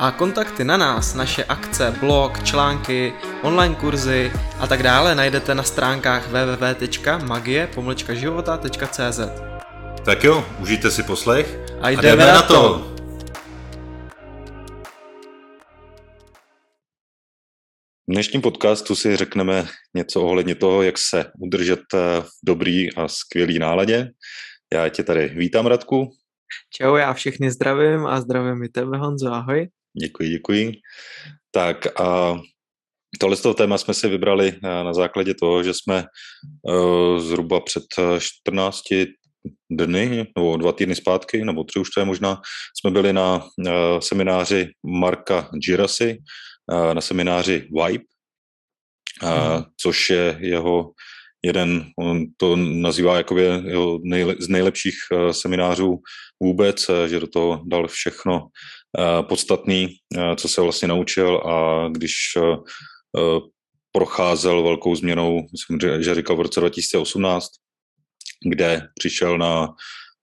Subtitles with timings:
[0.00, 3.12] a kontakty na nás, naše akce, blog, články,
[3.42, 9.20] online kurzy a tak dále najdete na stránkách www.magie-života.cz
[10.04, 12.54] Tak jo, užijte si poslech a jdeme, a jdeme na to!
[12.54, 12.94] to.
[18.08, 23.58] V dnešním podcastu si řekneme něco ohledně toho, jak se udržet v dobrý a skvělý
[23.58, 24.10] náladě.
[24.74, 26.12] Já tě tady vítám, Radku.
[26.72, 29.68] Čau, já všechny zdravím a zdravím i tebe, Honzo, ahoj.
[29.94, 30.72] Děkuji, děkuji.
[31.50, 32.38] Tak a
[33.20, 36.04] tohle z toho téma jsme si vybrali eh, na základě toho, že jsme
[36.62, 37.84] uh, zhruba před
[38.18, 38.80] 14
[39.70, 42.40] dny, nebo dva týdny zpátky, nebo tři už to je možná,
[42.80, 43.48] jsme byli na
[44.00, 46.18] semináři Marka Girasy,
[46.92, 48.04] na semináři Vibe,
[49.22, 49.64] uh, mm.
[49.80, 50.92] což je jeho
[51.44, 54.94] jeden, on to nazývá jako jeho nejle, z nejlepších
[55.30, 55.98] seminářů
[56.42, 58.48] vůbec, že do toho dal všechno
[59.22, 63.38] podstatný, uh, co se vlastně naučil a když uh,
[63.92, 67.48] procházel velkou změnou, myslím, že říkal v roce 2018,
[68.50, 69.68] kde přišel na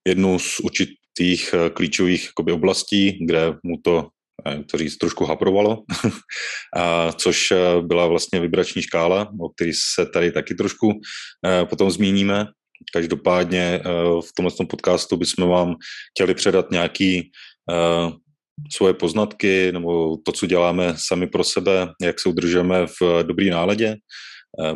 [0.08, 4.08] jednu z určitých klíčových jakoby, oblastí, kde mu to
[4.72, 5.84] to říct, trošku haprovalo,
[6.76, 10.92] a což eh, byla vlastně vibrační škála, o který se tady taky trošku
[11.46, 12.46] eh, potom zmíníme.
[12.94, 13.82] Každopádně eh,
[14.22, 15.76] v tomhle podcastu bychom vám
[16.12, 17.32] chtěli předat nějaký
[18.72, 23.96] svoje poznatky nebo to, co děláme sami pro sebe, jak se udržeme v dobrý náladě,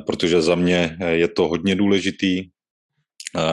[0.06, 2.44] protože za mě je to hodně důležitý,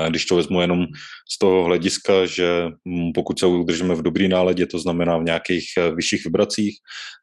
[0.08, 0.86] když to vezmu jenom
[1.30, 2.68] z toho hlediska, že
[3.14, 6.76] pokud se udržíme v dobrý náladě, to znamená v nějakých eh, vyšších vibracích,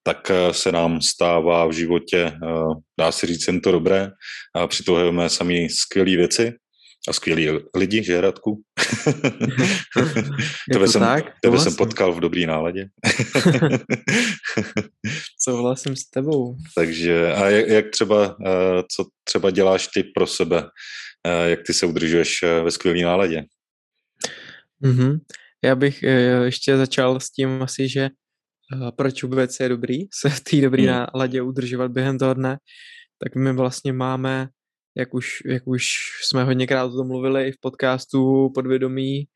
[0.03, 2.37] tak eh, se nám stává v životě, eh,
[2.99, 4.11] dá se říct, jen to dobré.
[4.55, 6.53] A přituhujeme sami skvělé věci
[7.09, 8.61] a skvělí lidi, že Radku?
[10.73, 12.89] tebe jsem, tak, tebe jsem potkal v dobrý náladě.
[15.39, 16.55] Souhlasím s tebou.
[16.75, 18.37] Takže a jak, jak třeba,
[18.95, 20.63] co třeba děláš ty pro sebe
[21.25, 23.45] Eh, jak ty se udržuješ eh, ve skvělé náladě.
[24.83, 25.19] Mm-hmm.
[25.63, 28.09] Já bych eh, ještě začal s tím asi, že
[28.95, 30.87] proč vůbec je dobrý se v té dobré mm.
[30.87, 32.57] náladě udržovat během toho dne,
[33.23, 34.47] tak my vlastně máme,
[34.97, 35.85] jak už, jak už
[36.23, 39.27] jsme hodněkrát o tom mluvili i v podcastu podvědomí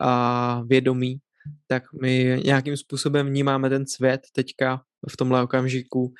[0.00, 1.18] a vědomí,
[1.66, 4.80] tak my nějakým způsobem vnímáme ten svět teďka
[5.10, 6.12] v tomhle okamžiku,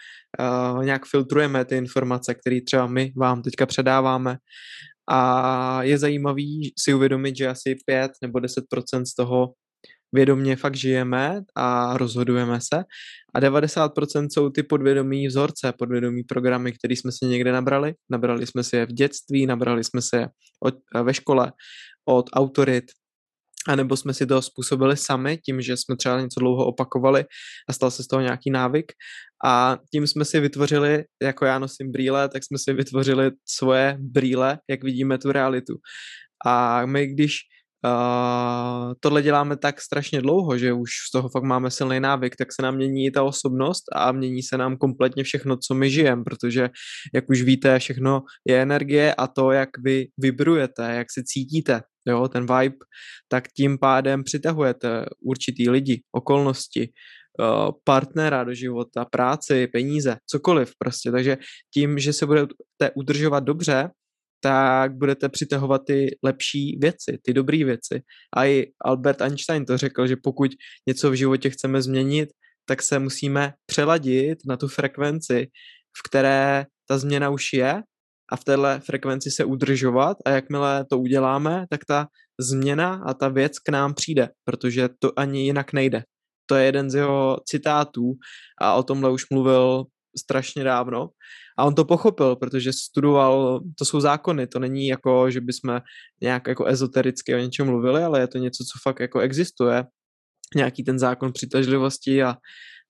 [0.74, 4.36] uh, nějak filtrujeme ty informace, které třeba my vám teďka předáváme.
[5.10, 9.52] A je zajímavý si uvědomit, že asi 5 nebo 10% z toho
[10.14, 12.84] vědomě fakt žijeme a rozhodujeme se
[13.34, 17.94] a 90% jsou ty podvědomí vzorce, podvědomí programy, které jsme si někde nabrali.
[18.10, 20.28] Nabrali jsme si je v dětství, nabrali jsme si je
[20.62, 21.52] od, ve škole
[22.08, 22.84] od autorit,
[23.68, 27.24] anebo jsme si to způsobili sami tím, že jsme třeba něco dlouho opakovali
[27.68, 28.92] a stal se z toho nějaký návyk
[29.44, 34.58] a tím jsme si vytvořili, jako já nosím brýle, tak jsme si vytvořili svoje brýle,
[34.70, 35.74] jak vidíme tu realitu.
[36.46, 37.38] A my, když
[37.84, 42.48] uh, tohle děláme tak strašně dlouho, že už z toho fakt máme silný návyk, tak
[42.52, 46.70] se nám mění ta osobnost a mění se nám kompletně všechno, co my žijeme, protože,
[47.14, 52.28] jak už víte, všechno je energie a to, jak vy vibrujete, jak se cítíte, jo,
[52.28, 52.76] ten vibe,
[53.28, 56.88] tak tím pádem přitahujete určitý lidi, okolnosti,
[57.40, 61.10] Eh, partnera do života, práci, peníze, cokoliv prostě.
[61.10, 61.36] Takže
[61.74, 63.90] tím, že se budete udržovat dobře,
[64.44, 68.02] tak budete přitahovat ty lepší věci, ty dobré věci.
[68.36, 70.50] A i Albert Einstein to řekl, že pokud
[70.88, 72.28] něco v životě chceme změnit,
[72.68, 75.46] tak se musíme přeladit na tu frekvenci,
[75.98, 77.82] v které ta změna už je
[78.32, 82.06] a v téhle frekvenci se udržovat a jakmile to uděláme, tak ta
[82.40, 86.02] změna a ta věc k nám přijde, protože to ani jinak nejde
[86.46, 88.12] to je jeden z jeho citátů
[88.60, 89.84] a o tomhle už mluvil
[90.18, 91.08] strašně dávno.
[91.58, 95.80] A on to pochopil, protože studoval, to jsou zákony, to není jako, že bychom
[96.22, 99.84] nějak jako ezotericky o něčem mluvili, ale je to něco, co fakt jako existuje.
[100.56, 102.36] Nějaký ten zákon přitažlivosti a,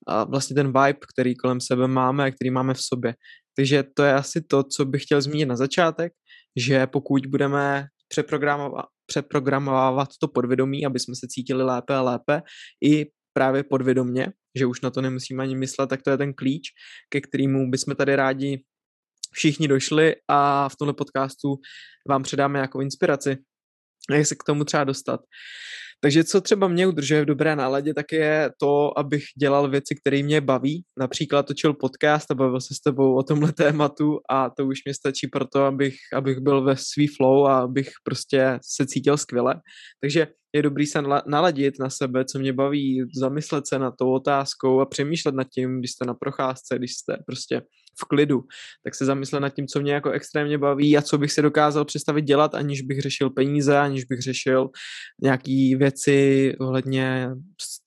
[0.06, 3.14] a vlastně ten vibe, který kolem sebe máme a který máme v sobě.
[3.56, 6.12] Takže to je asi to, co bych chtěl zmínit na začátek,
[6.56, 12.42] že pokud budeme přeprogramovat, přeprogramovávat to podvědomí, aby jsme se cítili lépe a lépe,
[12.84, 16.68] i právě podvědomně, že už na to nemusíme ani myslet, tak to je ten klíč,
[17.08, 18.64] ke kterému bychom tady rádi
[19.32, 21.56] všichni došli a v tomhle podcastu
[22.08, 23.36] vám předáme nějakou inspiraci.
[24.10, 25.20] jak se k tomu třeba dostat.
[26.04, 30.22] Takže co třeba mě udržuje v dobré náladě, tak je to, abych dělal věci, které
[30.22, 30.84] mě baví.
[30.98, 34.94] Například točil podcast a bavil se s tebou o tomhle tématu a to už mě
[34.94, 39.54] stačí pro to, abych, abych byl ve svý flow a abych prostě se cítil skvěle.
[40.00, 44.80] Takže je dobrý se naladit na sebe, co mě baví, zamyslet se na tou otázkou
[44.80, 47.62] a přemýšlet nad tím, když jste na procházce, když jste prostě
[48.00, 48.40] v klidu,
[48.84, 51.84] tak se zamyslet nad tím, co mě jako extrémně baví a co bych si dokázal
[51.84, 54.68] představit dělat, aniž bych řešil peníze, aniž bych řešil
[55.22, 57.28] nějaký věci ohledně,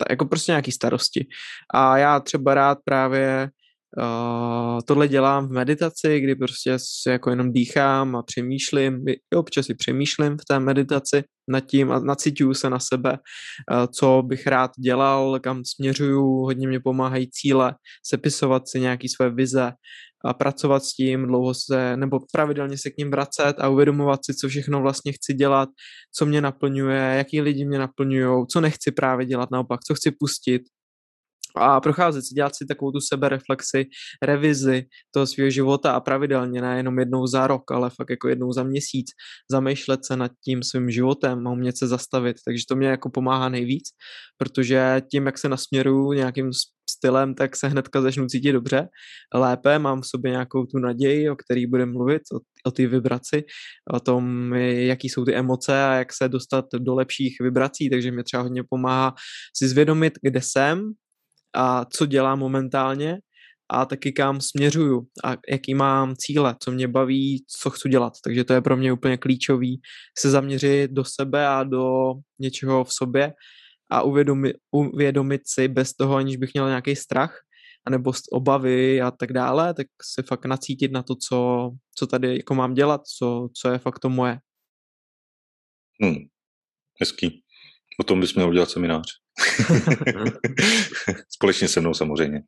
[0.10, 1.28] jako prostě nějaký starosti.
[1.74, 3.50] A já třeba rád právě
[3.98, 9.04] Uh, tohle dělám v meditaci, kdy prostě si jako jenom dýchám a přemýšlím,
[9.36, 14.22] občas si přemýšlím v té meditaci nad tím a nacituju se na sebe, uh, co
[14.26, 17.76] bych rád dělal, kam směřuju, hodně mě pomáhají cíle,
[18.06, 19.72] sepisovat si nějaký své vize,
[20.26, 24.34] a pracovat s tím, dlouho se, nebo pravidelně se k ním vracet a uvědomovat si,
[24.34, 25.70] co všechno vlastně chci dělat,
[26.16, 30.62] co mě naplňuje, jaký lidi mě naplňují, co nechci právě dělat naopak, co chci pustit,
[31.58, 33.86] a procházet si, dělat si takovou tu sebereflexi,
[34.22, 38.52] revizi toho svého života a pravidelně, ne jenom jednou za rok, ale fakt jako jednou
[38.52, 39.08] za měsíc,
[39.52, 42.38] zamýšlet se nad tím svým životem a umět se zastavit.
[42.46, 43.84] Takže to mě jako pomáhá nejvíc,
[44.38, 46.52] protože tím, jak se nasměruju nějakým
[46.90, 48.88] stylem, tak se hnedka začnu cítit dobře,
[49.34, 53.44] lépe, mám v sobě nějakou tu naději, o který budeme mluvit, o, o ty vibraci,
[53.94, 58.24] o tom, jaký jsou ty emoce a jak se dostat do lepších vibrací, takže mě
[58.24, 59.14] třeba hodně pomáhá
[59.58, 60.94] si zvědomit, kde jsem,
[61.56, 63.18] a co dělám momentálně
[63.70, 68.14] a taky kam směřuju a jaký mám cíle, co mě baví, co chci dělat.
[68.24, 69.82] Takže to je pro mě úplně klíčový
[70.18, 73.34] se zaměřit do sebe a do něčeho v sobě
[73.92, 77.40] a uvědomit, uvědomit si bez toho, aniž bych měl nějaký strach
[77.88, 82.56] anebo obavy a tak dále, tak se fakt nacítit na to, co, co tady jako
[82.56, 84.40] mám dělat, co, co je fakt to moje.
[86.02, 86.16] Hmm.
[87.00, 87.44] Hezký.
[88.00, 89.08] O tom bys měl udělat seminář.
[91.30, 92.42] Společně se mnou samozřejmě.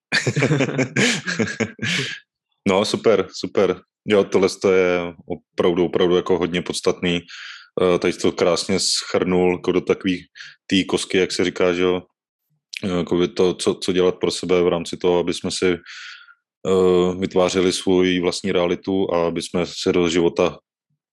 [2.68, 3.82] no, super, super.
[4.08, 7.20] Jo, tohle je opravdu, opravdu jako hodně podstatný.
[7.82, 10.26] Eh, tady to krásně schrnul jako do takových
[10.68, 12.02] té kosky, jak se říká, že jo,
[12.84, 15.78] eh, jako to, co, co dělat pro sebe v rámci toho, aby jsme si
[16.68, 20.58] uh, vytvářeli svou vlastní realitu a aby jsme se do života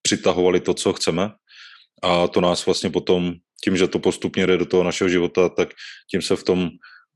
[0.01, 1.29] přitahovali to, co chceme.
[2.03, 5.69] A to nás vlastně potom tím, že to postupně jde do toho našeho života, tak
[6.11, 6.69] tím se v tom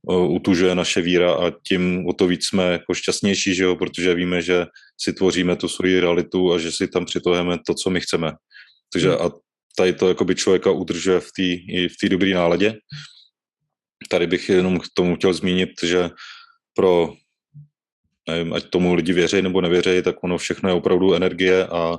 [0.10, 3.76] utužuje naše víra a tím o to víc jsme jako šťastnější, že jo?
[3.76, 4.66] protože víme, že
[5.02, 8.32] si tvoříme tu svoji realitu a že si tam přitohujeme to, co my chceme.
[8.94, 9.22] Takže hmm.
[9.22, 9.32] a
[9.78, 11.48] tady to jakoby člověka udržuje v té
[11.88, 12.74] v té dobré náladě.
[14.10, 16.10] Tady bych jenom k tomu chtěl zmínit, že
[16.74, 17.14] pro
[18.30, 21.98] nevím, ať tomu lidi věří nebo nevěří, tak ono všechno je opravdu energie a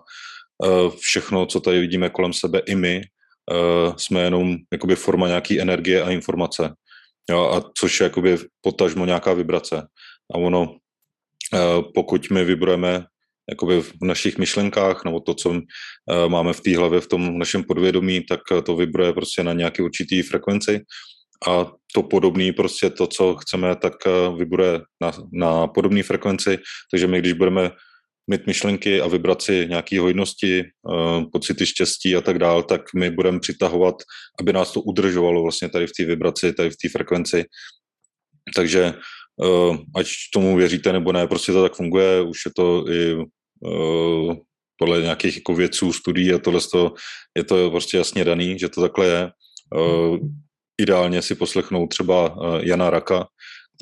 [1.00, 3.02] všechno, co tady vidíme kolem sebe i my,
[3.96, 6.74] jsme jenom jakoby forma nějaký energie a informace.
[7.30, 9.86] Jo, a což je jakoby potažmo nějaká vibrace.
[10.34, 13.04] A ono, uh, pokud my vibrujeme
[13.50, 15.60] jakoby v našich myšlenkách, nebo to, co uh,
[16.28, 20.22] máme v té hlavě, v tom našem podvědomí, tak to vibruje prostě na nějaký určitý
[20.22, 20.80] frekvenci
[21.48, 23.92] a to podobný, prostě to, co chceme, tak
[24.36, 26.58] vibruje na, na podobné frekvenci,
[26.90, 27.70] takže my, když budeme
[28.30, 33.40] mít myšlenky a vibraci nějaké hojnosti, uh, pocity štěstí a tak dál, tak my budeme
[33.40, 33.94] přitahovat,
[34.40, 37.44] aby nás to udržovalo vlastně tady v té vibraci, tady v té frekvenci.
[38.54, 38.94] Takže
[39.36, 44.34] uh, ať tomu věříte nebo ne, prostě to tak funguje, už je to i uh,
[44.76, 46.94] podle nějakých jako vědců, studií a tohle to,
[47.36, 49.30] je to prostě jasně daný, že to takhle je.
[50.80, 53.26] Ideálně si poslechnout třeba Jana Raka,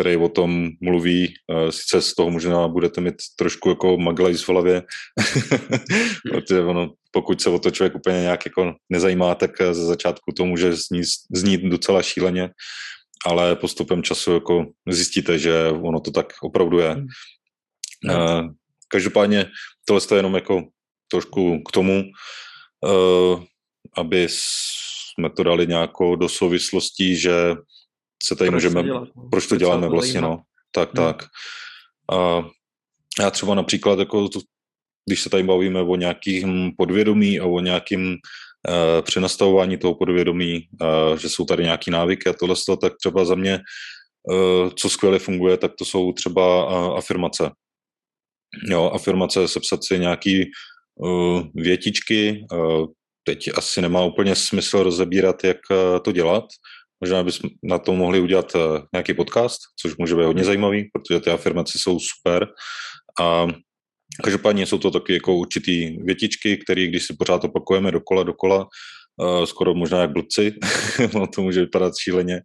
[0.00, 1.34] který o tom mluví.
[1.50, 4.82] Eh, sice z toho možná budete mít trošku jako maglajs v hlavě,
[6.30, 10.32] protože ono, pokud se o to člověk úplně nějak jako nezajímá, tak eh, ze začátku
[10.36, 12.50] to může znít, znít docela šíleně,
[13.26, 16.96] ale postupem času jako zjistíte, že ono to tak opravdu je.
[18.04, 18.48] No.
[18.88, 19.46] Každopádně
[19.84, 20.62] tohle je jenom jako
[21.10, 22.04] trošku k tomu,
[23.96, 27.32] aby jsme to dali nějakou do souvislostí, že
[28.22, 29.28] se tady proč můžeme, to dělat, no?
[29.30, 30.42] proč to děláme to vlastně, no.
[30.70, 31.06] Tak, hmm.
[31.06, 31.24] tak.
[32.12, 32.44] A
[33.20, 34.40] já třeba například, jako to,
[35.08, 41.18] když se tady bavíme o nějakým podvědomí a o nějakým uh, přenastavování toho podvědomí, uh,
[41.18, 43.60] že jsou tady nějaký návyky a tohle, tak třeba za mě,
[44.30, 47.50] uh, co skvěle funguje, tak to jsou třeba uh, afirmace.
[48.68, 50.50] Jo, afirmace, sepsat si nějaký
[50.94, 52.86] uh, větičky, uh,
[53.24, 56.44] teď asi nemá úplně smysl rozebírat, jak uh, to dělat,
[57.00, 61.20] Možná bychom na to mohli udělat eh, nějaký podcast, což může být hodně zajímavý, protože
[61.20, 62.48] ty afirmace jsou super.
[63.20, 63.46] A
[64.22, 68.68] každopádně jsou to taky jako určitý větičky, které když si pořád opakujeme dokola, dokola,
[69.16, 70.54] uh, skoro možná jak blbci,
[71.34, 72.40] to může vypadat šíleně,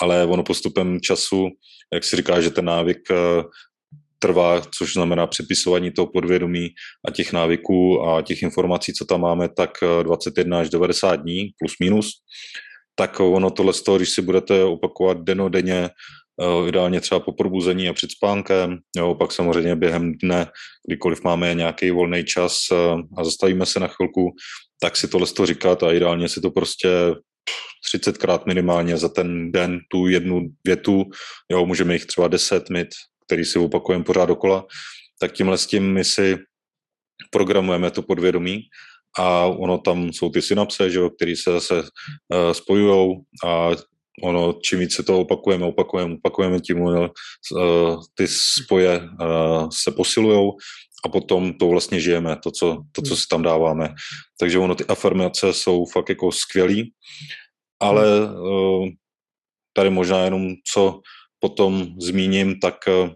[0.00, 1.48] ale ono postupem času,
[1.94, 3.16] jak si říká, že ten návyk uh,
[4.18, 6.68] trvá, což znamená přepisování toho podvědomí
[7.08, 9.70] a těch návyků a těch informací, co tam máme, tak
[10.02, 12.10] 21 až 90 dní plus minus,
[12.98, 15.90] tak ono tohle z toho, když si budete opakovat denodenně,
[16.40, 20.46] Eh, ideálně třeba po probuzení a před spánkem, jo, pak samozřejmě během dne,
[20.88, 22.76] kdykoliv máme nějaký volný čas eh,
[23.16, 24.30] a zastavíme se na chvilku,
[24.80, 26.88] tak si tohle z toho říkat a ideálně si to prostě
[27.94, 31.04] 30krát minimálně za ten den tu jednu větu,
[31.52, 32.88] jo, můžeme jich třeba 10 mit,
[33.26, 34.66] který si opakujeme pořád dokola,
[35.20, 36.38] tak tímhle s tím my si
[37.30, 38.60] programujeme to podvědomí
[39.18, 41.82] a ono tam jsou ty synapse, že jo, které se zase uh,
[42.32, 43.70] eh, spojují a
[44.22, 47.06] ono, čím více to opakujeme, opakujeme, opakujeme, tím uh,
[48.14, 50.52] ty spoje uh, se posilují
[51.04, 53.94] a potom to vlastně žijeme, to co, to, co si tam dáváme.
[54.40, 56.92] Takže ono, ty afirmace jsou fakt jako skvělý,
[57.80, 58.88] ale uh,
[59.72, 61.00] tady možná jenom co
[61.40, 63.10] potom zmíním, tak uh,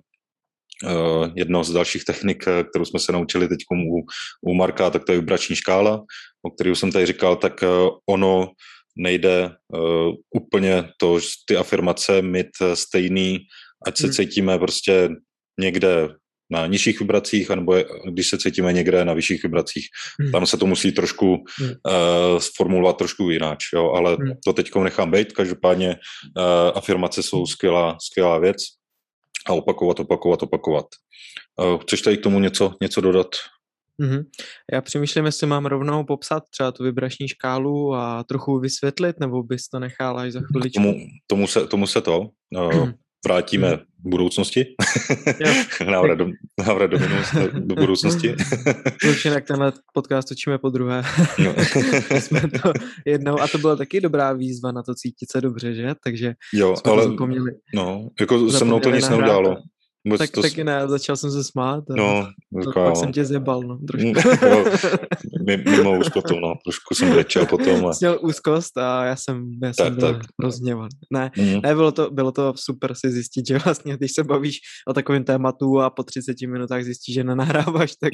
[1.35, 4.07] jedna z dalších technik, kterou jsme se naučili teď u,
[4.51, 6.05] u Marka, tak to je vibrační škála,
[6.43, 8.51] o které jsem tady říkal, tak uh, ono
[8.97, 13.39] nejde uh, úplně to, ty afirmace mít eh, stejný,
[13.87, 14.13] ať se hmm.
[14.13, 15.09] cítíme prostě
[15.61, 16.09] někde
[16.51, 17.75] na nižších vibracích, anebo
[18.11, 19.87] když se cítíme někde na vyšších vibracích.
[20.21, 20.33] Hmm.
[20.33, 21.69] Tam se to musí trošku hmm.
[21.69, 24.33] uh, sformulovat trošku jinak, jo, ale hmm.
[24.45, 25.33] to teď nechám být.
[25.33, 28.57] Každopádně uh, afirmace jsou skvělá, skvělá věc
[29.47, 30.87] a opakovat, opakovat, opakovat.
[31.57, 33.29] Uh, chceš tady k tomu něco, něco dodat?
[34.03, 34.25] Mm-hmm.
[34.73, 39.69] Já přemýšlím, jestli mám rovnou popsat třeba tu vibrační škálu a trochu vysvětlit, nebo bys
[39.69, 40.83] to nechal až za chviličku?
[40.83, 40.97] Tomu,
[41.27, 42.21] tomu, se, tomu se to
[42.57, 42.89] uh,
[43.25, 43.77] vrátíme mm.
[43.77, 44.67] v budoucnosti.
[45.91, 46.27] návrat do,
[46.67, 48.35] návrat do, minulosti, do budoucnosti.
[49.09, 51.03] Určitě, jak tenhle podcast točíme po druhé.
[51.45, 51.55] no.
[52.21, 52.73] jsme to
[53.07, 55.95] jednou, a to byla taky dobrá výzva na to cítit se dobře, že?
[56.05, 57.53] Takže jo, jsme ale, to zapomněli.
[57.75, 59.57] No, jako se mnou to nic neudělalo.
[60.05, 60.43] Vůbec tak, to...
[60.43, 61.85] taky ne, začal jsem se smát.
[61.91, 62.29] A no,
[62.61, 64.09] říká, pak jsem tě zjebal, no, trošku.
[64.47, 64.65] jo,
[65.67, 67.87] mimo potom, no, trošku jsem brečel potom.
[67.87, 67.93] A...
[67.93, 70.23] Jsi měl úzkost a já jsem, já tak, jsem byl tak.
[70.43, 70.89] rozněvan.
[71.13, 71.61] Ne, mm.
[71.63, 75.25] ne bylo, to, bylo to super si zjistit, že vlastně, když se bavíš o takovém
[75.25, 78.13] tématu a po 30 minutách zjistíš, že nenahráváš, tak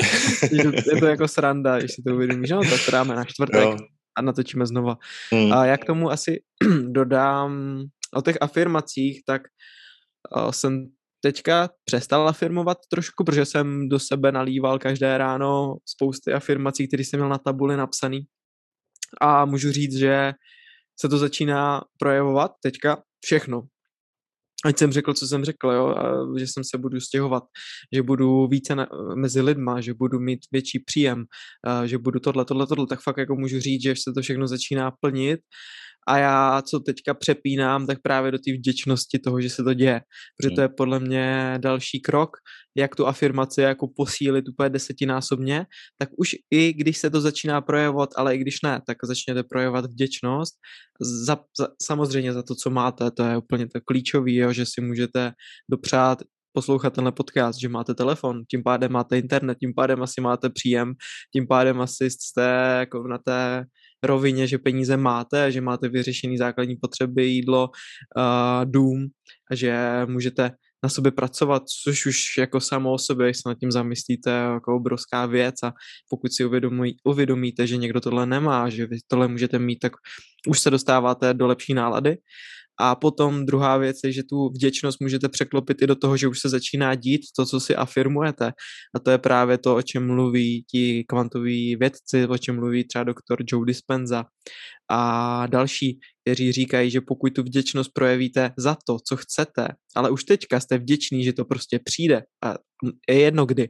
[0.92, 3.76] je to jako sranda, když si to uvědomíš, no tak dáme na čtvrtek jo.
[4.18, 4.96] a natočíme znova.
[5.34, 5.52] Mm.
[5.52, 6.40] A já k tomu asi
[6.88, 7.82] dodám
[8.14, 9.42] o těch afirmacích, tak
[10.50, 10.86] jsem
[11.20, 17.20] teďka přestal afirmovat trošku, protože jsem do sebe nalíval každé ráno spousty afirmací, které jsem
[17.20, 18.20] měl na tabuli napsaný.
[19.20, 20.32] A můžu říct, že
[21.00, 23.62] se to začíná projevovat teďka všechno.
[24.64, 25.94] Ať jsem řekl, co jsem řekl, jo,
[26.38, 27.44] že jsem se budu stěhovat,
[27.94, 31.24] že budu více na, mezi lidma, že budu mít větší příjem,
[31.84, 34.90] že budu tohle, tohle, tohle, tak fakt jako můžu říct, že se to všechno začíná
[35.00, 35.40] plnit
[36.08, 40.00] a já, co teďka přepínám, tak právě do té vděčnosti toho, že se to děje.
[40.36, 40.62] Protože to hmm.
[40.62, 42.30] je podle mě další krok,
[42.76, 45.66] jak tu afirmaci jako posílit úplně desetinásobně,
[45.98, 49.84] tak už i když se to začíná projevovat, ale i když ne, tak začněte projevovat
[49.84, 50.54] vděčnost
[51.26, 54.80] za, za, samozřejmě za to, co máte, to je úplně to klíčový, jo, že si
[54.80, 55.32] můžete
[55.70, 56.22] dopřát
[56.52, 60.94] poslouchat tenhle podcast, že máte telefon, tím pádem máte internet, tím pádem asi máte příjem,
[61.32, 63.64] tím pádem asi jste jako na té
[64.02, 67.70] rovině, že peníze máte, že máte vyřešený základní potřeby, jídlo,
[68.64, 69.06] dům
[69.50, 70.50] a že můžete
[70.82, 75.26] na sobě pracovat, což už jako samo o sobě, se nad tím zamyslíte, jako obrovská
[75.26, 75.72] věc a
[76.10, 79.92] pokud si uvědomí, uvědomíte, že někdo tohle nemá, že vy tohle můžete mít, tak
[80.48, 82.16] už se dostáváte do lepší nálady
[82.80, 86.40] a potom druhá věc je, že tu vděčnost můžete překlopit i do toho, že už
[86.40, 88.52] se začíná dít to, co si afirmujete.
[88.94, 93.04] A to je právě to, o čem mluví ti kvantoví vědci, o čem mluví třeba
[93.04, 94.24] doktor Joe Dispenza
[94.90, 100.24] a další, kteří říkají, že pokud tu vděčnost projevíte za to, co chcete, ale už
[100.24, 102.54] teďka jste vděční, že to prostě přijde a
[103.08, 103.68] je jedno kdy,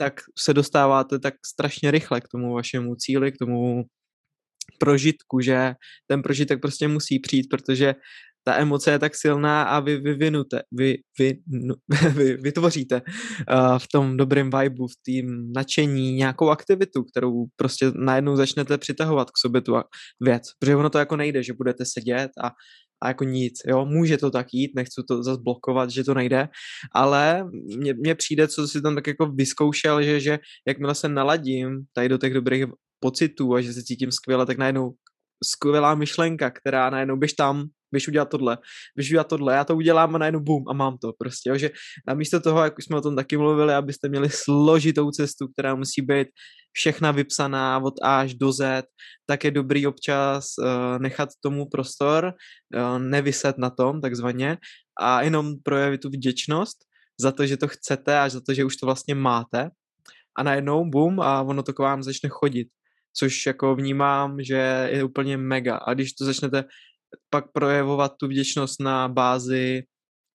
[0.00, 3.84] tak se dostáváte tak strašně rychle k tomu vašemu cíli, k tomu
[4.78, 5.74] prožitku, že
[6.06, 7.94] ten prožitek prostě musí přijít, protože
[8.50, 11.38] ta emoce je tak silná a vy vyvinute, vy, vy,
[12.14, 18.36] vy vytvoříte uh, v tom dobrém vibu, v tým nadšení nějakou aktivitu, kterou prostě najednou
[18.36, 19.74] začnete přitahovat k sobě tu
[20.20, 20.42] věc.
[20.58, 22.50] Protože ono to jako nejde, že budete sedět a,
[23.02, 26.48] a jako nic, jo, může to tak jít, nechci to zase blokovat, že to nejde,
[26.94, 27.44] ale
[27.96, 30.38] mně přijde, co si tam tak jako vyzkoušel, že, že
[30.68, 32.64] jakmile se naladím tady do těch dobrých
[33.00, 34.90] pocitů a že se cítím skvěle, tak najednou
[35.44, 38.58] skvělá myšlenka, která najednou běž tam, běž udělat tohle,
[38.96, 41.70] běž udělat tohle, já to udělám a najednou boom a mám to prostě, jo, že
[42.06, 46.02] namísto toho, jak už jsme o tom taky mluvili, abyste měli složitou cestu, která musí
[46.02, 46.28] být
[46.72, 48.84] všechna vypsaná od A až do Z,
[49.26, 52.32] tak je dobrý občas uh, nechat tomu prostor,
[52.76, 54.58] uh, nevyset na tom takzvaně
[55.00, 56.78] a jenom projevit tu vděčnost
[57.20, 59.70] za to, že to chcete a za to, že už to vlastně máte.
[60.38, 62.68] A najednou bum a ono to k vám začne chodit,
[63.12, 65.76] což jako vnímám, že je úplně mega.
[65.76, 66.64] A když to začnete
[67.30, 69.82] pak projevovat tu vděčnost na bázi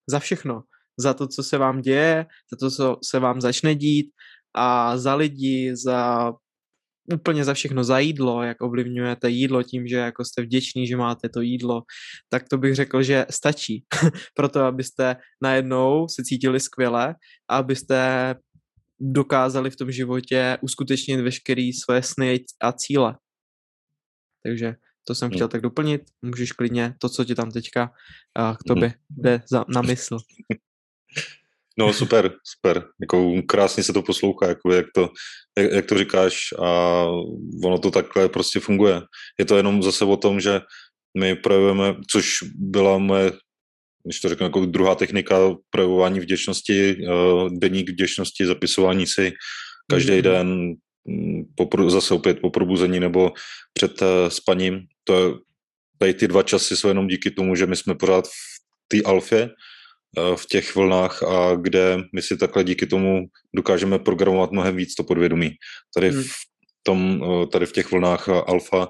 [0.09, 0.63] za všechno,
[0.99, 4.11] za to, co se vám děje, za to, co se vám začne dít
[4.55, 6.31] a za lidi, za
[7.13, 11.29] úplně za všechno, za jídlo, jak ovlivňujete jídlo tím, že jako jste vděční, že máte
[11.29, 11.81] to jídlo,
[12.29, 13.85] tak to bych řekl, že stačí
[14.33, 17.15] pro to, abyste najednou se cítili skvěle
[17.49, 18.35] a abyste
[18.99, 23.15] dokázali v tom životě uskutečnit veškeré svoje sny a cíle.
[24.43, 24.75] Takže
[25.07, 25.35] to jsem hmm.
[25.35, 26.01] chtěl tak doplnit.
[26.21, 27.91] Můžeš klidně to, co ti tam teďka
[28.39, 29.23] uh, k tobě hmm.
[29.23, 30.17] jde za, na mysl.
[31.79, 32.83] No super, super.
[33.01, 35.09] Jako krásně se to poslouchá, jako jak, to,
[35.57, 37.01] jak, jak to říkáš a
[37.63, 39.01] ono to takhle prostě funguje.
[39.39, 40.61] Je to jenom zase o tom, že
[41.17, 43.31] my projevujeme, což byla moje,
[44.03, 45.35] když to řeknu, jako druhá technika
[45.69, 49.31] projevování vděčnosti, uh, deník vděčnosti, zapisování si
[49.91, 50.21] každý mm-hmm.
[50.21, 50.73] den,
[51.55, 53.31] po, zase opět po probuzení nebo
[53.73, 54.81] před uh, spaním.
[55.03, 55.39] To,
[55.97, 59.49] tady ty dva časy jsou jenom díky tomu, že my jsme pořád v té alfě,
[60.17, 64.95] Eh, v těch vlnách a kde my si takhle díky tomu dokážeme programovat mnohem víc
[64.95, 65.51] to podvědomí.
[65.95, 66.23] Tady hmm.
[66.23, 66.33] v
[66.83, 68.87] tom, eh, tady v těch vlnách alfa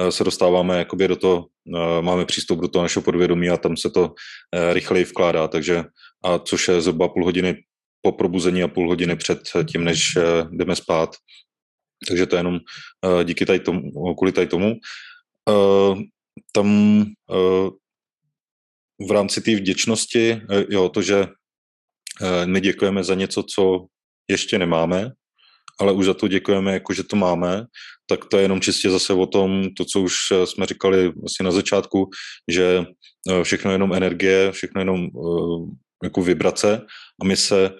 [0.00, 1.46] eh, se dostáváme jakoby do toho,
[2.00, 4.14] máme přístup do toho našeho podvědomí a tam se to
[4.72, 5.84] rychleji vkládá, takže
[6.24, 7.56] a což je zhruba půl hodiny
[8.02, 9.40] po probuzení a půl hodiny před
[9.72, 10.18] tím, než
[10.50, 11.16] jdeme spát.
[12.08, 12.58] Takže to je jenom
[13.24, 14.74] díky tady tomu, kvůli tady tomu.
[16.52, 16.68] Tam
[19.08, 21.26] v rámci té vděčnosti, eh, jo, to, že
[22.22, 23.86] eh, my děkujeme za něco, co
[24.30, 25.10] ještě nemáme,
[25.80, 27.64] ale už za to děkujeme, jako že to máme,
[28.06, 31.44] tak to je jenom čistě zase o tom, to, co už eh, jsme říkali vlastně
[31.44, 32.10] na začátku,
[32.48, 32.84] že
[33.42, 35.08] všechno je jenom energie, všechno je jenom
[36.02, 36.86] jako vibrace
[37.22, 37.70] a my se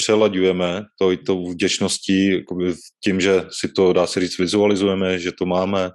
[0.00, 2.44] přelaďujeme to, to vděčností
[3.04, 5.90] tím, že si to, dá se říct, vizualizujeme, že to máme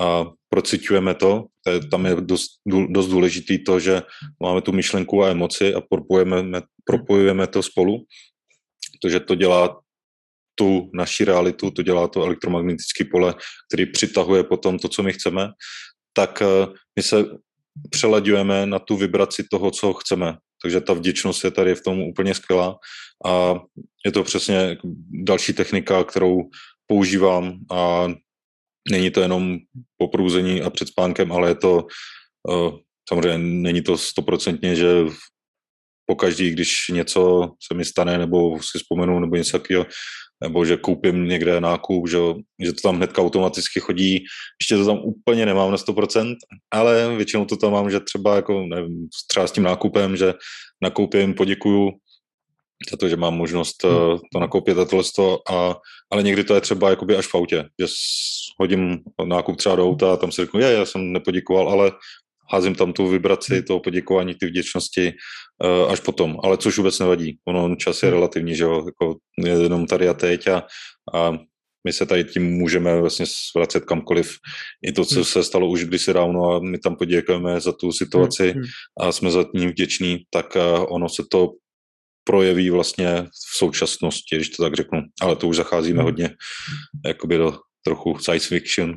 [0.00, 1.48] a procitujeme to.
[1.90, 4.02] Tam je dost, dost důležitý to, že
[4.42, 8.04] máme tu myšlenku a emoci a propojujeme, propojujeme to spolu,
[8.92, 9.80] protože to dělá
[10.54, 13.34] tu naši realitu, to dělá to elektromagnetické pole,
[13.68, 15.48] který přitahuje potom to, co my chceme,
[16.12, 16.66] tak eh,
[16.96, 17.24] my se
[17.90, 20.36] přelaďujeme na tu vibraci toho, co chceme.
[20.66, 22.78] Takže ta vděčnost je tady v tom úplně skvělá.
[23.26, 23.54] A
[24.06, 24.76] je to přesně
[25.22, 26.50] další technika, kterou
[26.86, 27.58] používám.
[27.70, 28.08] A
[28.90, 29.58] není to jenom
[29.98, 31.86] po průzení a před spánkem, ale je to
[32.50, 32.70] eh,
[33.08, 34.86] samozřejmě není to stoprocentně, že
[36.06, 39.86] po každý, když něco se mi stane, nebo si vzpomenu, nebo něco takového,
[40.40, 42.18] nebo že koupím někde nákup, že,
[42.64, 44.24] že to tam hnedka automaticky chodí.
[44.60, 46.34] Ještě to tam úplně nemám na 100%,
[46.70, 50.34] ale většinou to tam mám, že třeba jako, nevím, třeba s tím nákupem, že
[50.82, 51.90] nakoupím, poděkuju
[52.90, 54.18] za to, že mám možnost eh, hmm.
[54.32, 55.04] to nakoupit a tohle
[55.50, 55.74] a,
[56.10, 57.86] ale někdy to je třeba jakoby až v autě, že
[58.60, 61.92] hodím nákup třeba do auta a tam si řeknu, je, já jsem nepoděkoval, ale
[62.52, 63.62] házím tam tu vibraci hmm.
[63.62, 65.12] toho poděkování, ty vděčnosti
[65.64, 67.38] uh, až potom, ale což vůbec nevadí.
[67.48, 68.18] Ono čas je hmm.
[68.18, 70.62] relativní, že jo, jako je jenom tady a teď a,
[71.14, 71.32] a
[71.86, 74.36] my se tady tím můžeme vlastně vracet kamkoliv.
[74.86, 75.24] I to, co hmm.
[75.24, 78.54] se stalo už kdysi dávno a my tam poděkujeme za tu situaci
[79.00, 81.48] a jsme za ní vděční, tak uh, ono se to
[82.24, 85.00] projeví vlastně v současnosti, když to tak řeknu.
[85.20, 86.30] Ale to už zacházíme hodně
[87.06, 88.90] jakoby do trochu science fiction.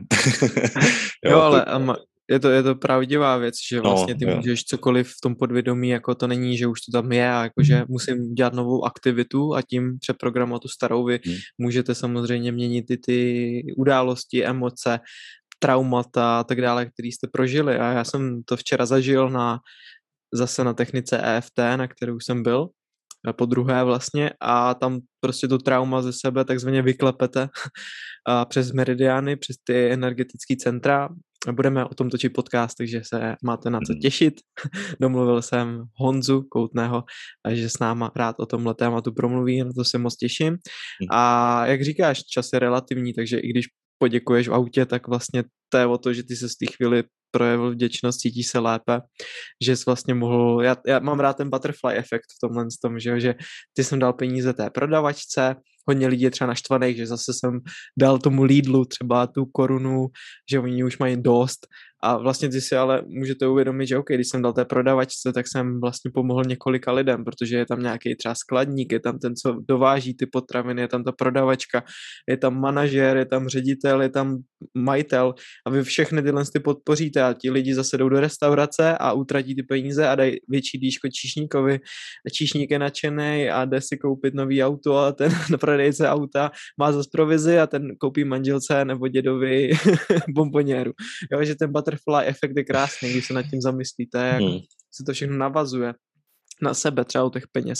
[1.25, 1.95] jo, jo, ale to
[2.29, 4.35] je to, je to pravdivá věc, že no, vlastně ty jo.
[4.35, 7.63] můžeš cokoliv v tom podvědomí, jako to není, že už to tam je a jako,
[7.63, 7.85] že mhm.
[7.89, 11.05] musím dělat novou aktivitu a tím přeprogramovat tu starou.
[11.05, 11.35] Vy hmm.
[11.57, 14.99] můžete samozřejmě měnit ty, ty události, emoce,
[15.59, 17.77] traumata a tak dále, které jste prožili.
[17.77, 19.59] A já jsem to včera zažil na
[20.33, 22.69] zase na technice EFT, na kterou jsem byl,
[23.31, 27.49] po druhé vlastně a tam prostě to trauma ze sebe takzvaně vyklepete
[28.27, 31.09] a přes meridiány, přes ty energetické centra
[31.51, 34.01] budeme o tom točit podcast, takže se máte na co hmm.
[34.01, 34.33] těšit.
[35.01, 37.03] Domluvil jsem Honzu Koutného,
[37.49, 40.49] že s náma rád o tomhle tématu promluví, na to se moc těším.
[40.49, 41.07] Hmm.
[41.11, 43.65] A jak říkáš, čas je relativní, takže i když
[43.97, 47.03] poděkuješ v autě, tak vlastně to je o to, že ty se z té chvíli
[47.31, 49.01] projevil vděčnost, cítíš se lépe,
[49.63, 53.19] že jsi vlastně mohl, já, já mám rád ten butterfly efekt v tomhle tom, že,
[53.19, 53.35] že
[53.73, 55.55] ty jsem dal peníze té prodavačce,
[55.87, 57.59] hodně lidí je třeba naštvaných, že zase jsem
[57.97, 60.07] dal tomu Lidlu třeba tu korunu,
[60.51, 61.67] že oni už mají dost
[62.03, 65.45] A vlastně ty si ale můžete uvědomit, že OK, když jsem dal té prodavačce, tak
[65.47, 69.55] jsem vlastně pomohl několika lidem, protože je tam nějaký třeba skladník, je tam ten, co
[69.67, 71.83] dováží ty potraviny, je tam ta prodavačka,
[72.29, 74.37] je tam manažer, je tam ředitel, je tam
[74.77, 75.33] majitel
[75.65, 79.55] a vy všechny tyhle ty podpoříte a ti lidi zase jdou do restaurace a utratí
[79.55, 81.79] ty peníze a dají větší dýško číšníkovi.
[82.33, 87.09] Číšník je nadšený a jde si koupit nový auto a ten prodejce auta má zase
[87.11, 89.71] provizi a ten koupí manželce nebo dědovi
[90.29, 90.91] bomboněru.
[91.31, 94.59] Jo, že ten butterfly efekt je krásný, když se nad tím zamyslíte, jak hmm.
[94.91, 95.93] se to všechno navazuje
[96.61, 97.79] na sebe, třeba u těch peněz.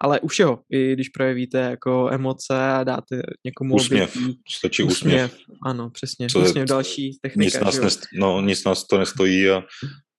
[0.00, 5.32] Ale u všeho, i když projevíte jako emoce a dáte někomu Úsměv, obětí, stačí úsměv.
[5.32, 5.56] úsměv.
[5.62, 7.44] Ano, přesně, Co úsměv je, další technika.
[7.44, 9.62] Nic nás, nest, no, nic nás to nestojí a,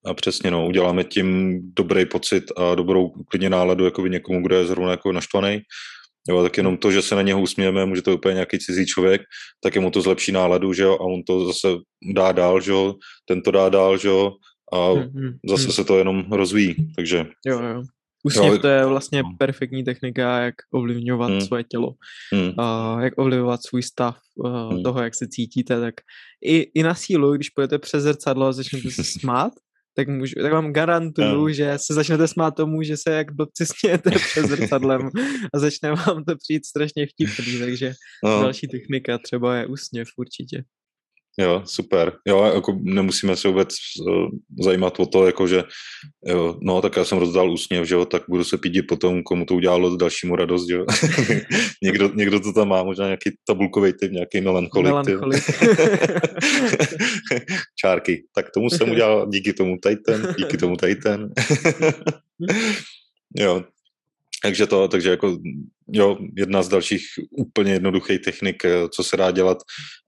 [0.05, 4.65] a přesně, no, uděláme tím dobrý pocit a dobrou klidně náladu jako někomu, kdo je
[4.65, 5.61] zrovna jako naštvaný.
[6.29, 9.21] Jo, tak jenom to, že se na něho usmějeme, může to úplně nějaký cizí člověk,
[9.63, 11.67] tak je mu to zlepší náladu, že jo, a on to zase
[12.13, 12.93] dá dál, že jo,
[13.27, 14.31] ten to dá dál, že jo,
[14.73, 17.25] a hmm, hmm, zase se to jenom rozvíjí, takže...
[17.45, 17.83] Jo, jo.
[18.25, 19.29] Úsměv to je vlastně no.
[19.39, 21.41] perfektní technika, jak ovlivňovat hmm.
[21.41, 21.93] svoje tělo,
[22.33, 22.47] hmm.
[22.47, 24.83] uh, jak ovlivňovat svůj stav uh, hmm.
[24.83, 25.93] toho, jak se cítíte, tak
[26.45, 29.53] i, i na sílu, když půjdete přes zrcadlo a začnete se smát,
[29.95, 31.49] tak, můžu, tak vám garantuju, no.
[31.49, 35.09] že se začnete smát tomu, že se jak blbci smějete před zrcadlem
[35.53, 38.41] a začne vám to přijít strašně vtipný, takže no.
[38.41, 40.63] další technika třeba je úsměv určitě.
[41.37, 42.13] Jo, super.
[42.27, 43.69] Jo, jako nemusíme se vůbec
[44.07, 44.29] uh,
[44.63, 45.63] zajímat o to, jako že
[46.25, 49.45] jo, no, tak já jsem rozdal úsměv, že jo, tak budu se pídit potom, komu
[49.45, 50.85] to udělalo dalšímu radost, jo.
[51.83, 54.87] někdo, někdo to tam má, možná nějaký tabulkový typ, nějaký melancholik.
[54.87, 55.43] melancholik.
[57.75, 58.23] Čárky.
[58.35, 61.33] Tak tomu jsem udělal díky tomu tady ten, díky tomu tady ten.
[63.37, 63.63] jo,
[64.45, 65.37] takže to, takže jako
[65.87, 69.57] jo, jedna z dalších úplně jednoduchých technik, eh, co se dá dělat,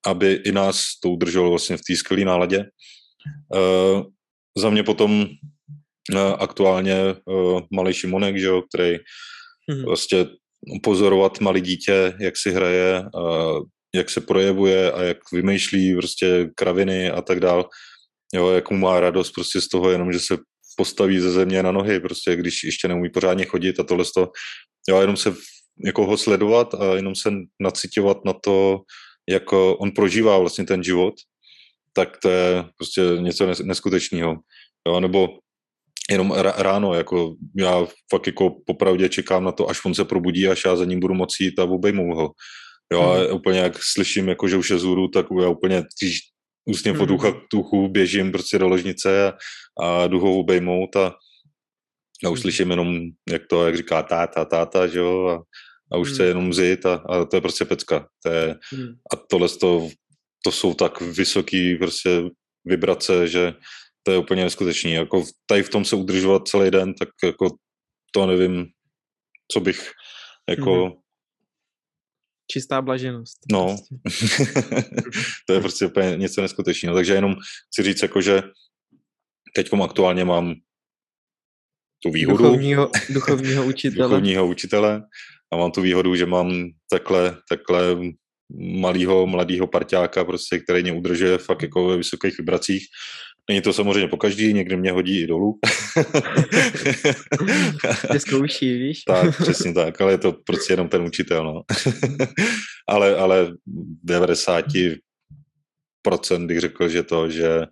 [0.07, 2.65] aby i nás to udrželo vlastně v té skvělé náladě.
[3.55, 4.03] Uh,
[4.57, 6.95] za mě potom uh, aktuálně
[7.25, 9.85] uh, malý Šimonek, že jo, který mm-hmm.
[9.85, 10.25] vlastně
[10.83, 17.11] pozorovat malý dítě, jak si hraje, uh, jak se projevuje a jak vymýšlí prostě kraviny
[17.11, 17.69] a tak dál.
[18.33, 20.37] Jo, jak mu má radost prostě z toho jenom, že se
[20.77, 24.31] postaví ze země na nohy, prostě když ještě neumí pořádně chodit a tohle to,
[24.89, 25.35] jo, jenom se
[25.85, 27.29] jako ho sledovat a jenom se
[27.61, 28.79] nacitovat na to,
[29.29, 31.13] jak on prožívá vlastně ten život,
[31.93, 34.35] tak to je prostě něco neskutečného.
[34.87, 35.27] Jo, nebo
[36.09, 40.65] jenom ráno, jako já fakt jako popravdě čekám na to, až on se probudí, až
[40.65, 42.31] já za ním budu moci jít a obejmu ho.
[42.93, 45.83] Jo, a úplně jak slyším, jako, že už je zůru, tak já úplně
[46.67, 49.33] ústně po ducha k tuchu běžím prostě do ložnice a,
[49.81, 51.07] a jdu ho obejmout a,
[52.25, 52.41] a už hmm.
[52.41, 55.43] slyším jenom, jak to, jak říká táta, táta, že jo, a,
[55.91, 56.15] a už hmm.
[56.15, 58.07] chce jenom zjít a, a to je prostě pecka.
[58.23, 58.87] To je, hmm.
[59.13, 59.89] A tohle to,
[60.43, 62.21] to jsou tak vysoký prostě
[62.65, 63.53] vibrace, že
[64.03, 64.93] to je úplně neskutečný.
[64.93, 67.49] Jako tady v tom se udržovat celý den, tak jako
[68.11, 68.65] to nevím,
[69.51, 69.91] co bych
[70.49, 70.83] jako...
[70.83, 70.93] Hmm.
[72.51, 73.37] Čistá blaženost.
[73.51, 74.45] No, prostě.
[75.47, 76.95] to je prostě úplně něco neskutečného.
[76.95, 77.35] Takže jenom
[77.67, 78.43] chci říct, jako, že
[79.55, 80.55] teď aktuálně mám
[82.03, 82.37] tu výhodu.
[82.37, 84.09] Duchovního, duchovního učitele.
[84.09, 85.03] duchovního učitele
[85.53, 87.97] a mám tu výhodu, že mám takhle, takhle
[88.79, 92.85] malého, mladého parťáka, prostě, který mě udržuje fakt jako ve vysokých vibracích.
[93.49, 95.59] Není to samozřejmě po každý, někdy mě hodí i dolů.
[98.11, 99.03] Ty zkouší, víš?
[99.03, 101.61] tak, přesně tak, ale je to prostě jenom ten učitel, no.
[102.87, 103.53] ale, ale
[104.03, 104.65] 90
[106.01, 107.65] procent bych řekl, že to, že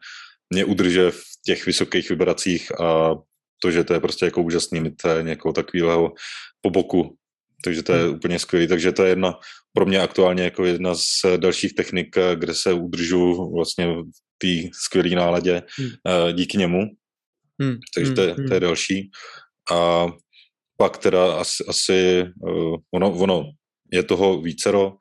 [0.49, 3.15] mě udržuje v těch vysokých vibracích a
[3.61, 6.13] to, že to je prostě jako úžasný mít někoho takového
[6.61, 7.15] po boku,
[7.63, 8.15] takže to je hmm.
[8.15, 8.67] úplně skvělé.
[8.67, 9.33] Takže to je jedna
[9.73, 15.09] pro mě aktuálně jako jedna z dalších technik, kde se udržu vlastně v té skvělé
[15.09, 15.89] náladě hmm.
[16.07, 16.81] Eh, díky němu.
[17.61, 17.77] Hmm.
[17.95, 18.47] Takže to je, hmm.
[18.47, 19.11] to je další.
[19.71, 20.07] A
[20.77, 23.43] pak teda asi, asi uh, ono, ono
[23.91, 24.93] je toho vícero.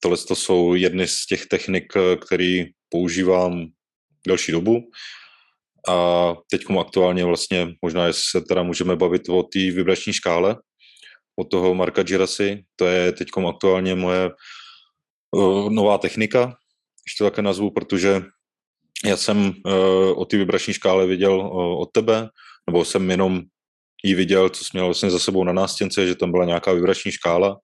[0.00, 1.92] Tohle to jsou jedny z těch technik,
[2.26, 3.66] které používám
[4.26, 4.80] delší dobu.
[5.88, 10.56] A teď aktuálně vlastně, možná se teda můžeme bavit o té vibrační škále,
[11.38, 12.64] od toho Marka Girasy.
[12.76, 14.30] To je teď aktuálně moje
[15.36, 16.56] uh, nová technika,
[17.04, 18.22] když to také nazvu, protože
[19.04, 22.28] já jsem uh, o té vibrační škále viděl uh, od tebe,
[22.66, 23.42] nebo jsem jenom
[24.04, 27.12] ji viděl, co jsi měl vlastně za sebou na nástěnce, že tam byla nějaká vibrační
[27.12, 27.56] škála,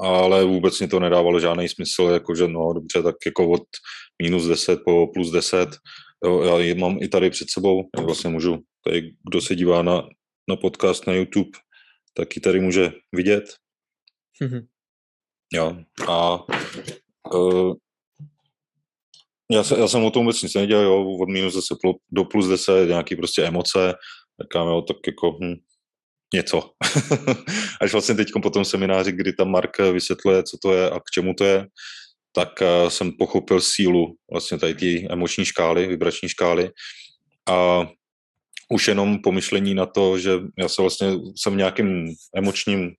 [0.00, 3.62] ale vůbec mi to nedávalo žádný smysl, jakože no dobře, tak jako od
[4.22, 5.68] minus 10 po plus 10,
[6.24, 9.82] jo, já ji mám i tady před sebou, já vlastně můžu, tady kdo se dívá
[9.82, 10.08] na,
[10.48, 11.50] na podcast na YouTube,
[12.14, 13.44] taky tady může vidět.
[14.42, 14.66] Mm-hmm.
[15.52, 15.76] Jo,
[16.08, 16.44] a
[17.34, 17.74] uh,
[19.52, 21.78] Já, se, já jsem o tom vůbec nic nedělal, jo, od minus 10
[22.12, 23.94] do plus 10, nějaký prostě emoce,
[24.42, 25.54] říkám, jo, tak jako hm,
[26.34, 26.70] něco.
[27.80, 31.10] Až vlastně teď po tom semináři, kdy tam Mark vysvětluje, co to je a k
[31.14, 31.66] čemu to je,
[32.32, 36.70] tak uh, jsem pochopil sílu vlastně tady té emoční škály, vibrační škály
[37.48, 37.86] a
[38.70, 42.92] už jenom pomyšlení na to, že já se vlastně jsem v nějakým emočním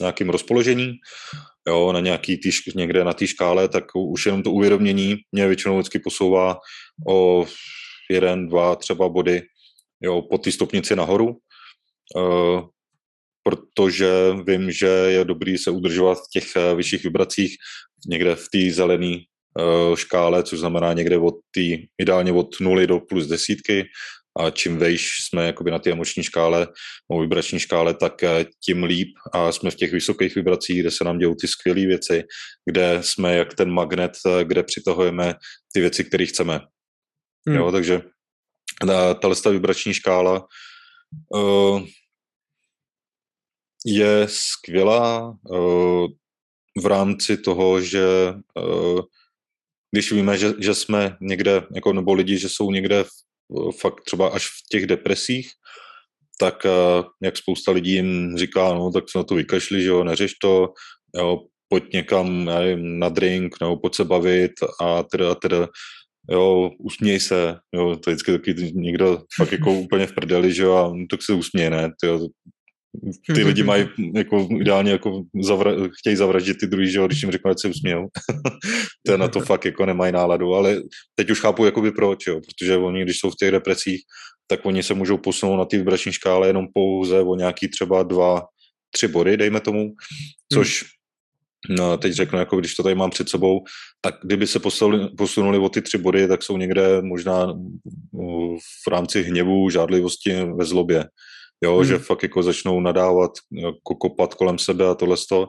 [0.00, 0.92] nějakým rozpoložení,
[1.68, 5.74] jo, na nějaký tý, někde na té škále, tak už jenom to uvědomění mě většinou
[5.78, 6.56] vždycky posouvá
[7.08, 7.46] o
[8.10, 9.42] jeden, dva třeba body
[10.00, 11.36] jo, po té stupnici nahoru,
[12.16, 12.60] uh,
[13.42, 14.10] protože
[14.46, 17.56] vím, že je dobrý se udržovat v těch uh, vyšších vibracích
[18.08, 21.60] někde v té zelené uh, škále, což znamená někde od té,
[21.98, 23.84] ideálně od nuly do plus desítky,
[24.38, 26.68] a čím vejš jsme jakoby na té emoční škále,
[27.10, 31.04] o vibrační škále, tak eh, tím líp a jsme v těch vysokých vibracích, kde se
[31.04, 32.24] nám dějou ty skvělé věci,
[32.70, 35.34] kde jsme jak ten magnet, eh, kde přitahujeme
[35.72, 36.60] ty věci, které chceme.
[37.48, 37.56] Hmm.
[37.56, 38.00] Jo, takže
[39.20, 40.46] tahle ta vibrační škála
[41.28, 41.82] uh,
[43.86, 46.06] je skvělá uh,
[46.82, 49.00] v rámci toho, že uh,
[49.90, 53.10] když víme, že, že jsme někde, jako, nebo lidi, že jsou někde v
[53.80, 55.50] fakt třeba až v těch depresích,
[56.40, 60.04] tak eh, jak spousta lidí jim říká, no tak se na to vykašli, že jo,
[60.04, 60.72] neřeš to,
[61.16, 65.68] jo, pojď někam nevím, na drink, nebo pojď se bavit a teda a teda,
[66.30, 70.62] jo, usměj se, jo, to je vždycky taky někdo fakt jako úplně v prdeli, že
[70.62, 72.20] jo, a tak se usměje, ne, tyjo,
[73.34, 77.32] ty lidi mají jako ideálně jako zavra, chtějí zavraždit ty druhý, že jo, když jim
[77.32, 78.06] řeknu, ať se usmějou.
[79.06, 80.82] to je na to fakt jako nemají náladu, ale
[81.14, 84.00] teď už chápu jakoby proč, jo, protože oni, když jsou v těch depresích,
[84.46, 88.42] tak oni se můžou posunout na té vibrační škále jenom pouze o nějaký třeba dva,
[88.90, 89.92] tři body, dejme tomu,
[90.52, 90.84] což
[91.70, 93.64] No, teď řeknu, jako když to tady mám před sebou,
[94.00, 97.52] tak kdyby se posunuli, posunuli o ty tři body, tak jsou někde možná
[98.84, 101.04] v rámci hněvu, žádlivosti ve zlobě
[101.64, 101.84] jo, hmm.
[101.84, 105.48] že fakt jako začnou nadávat, jako kopat kolem sebe a tohle to,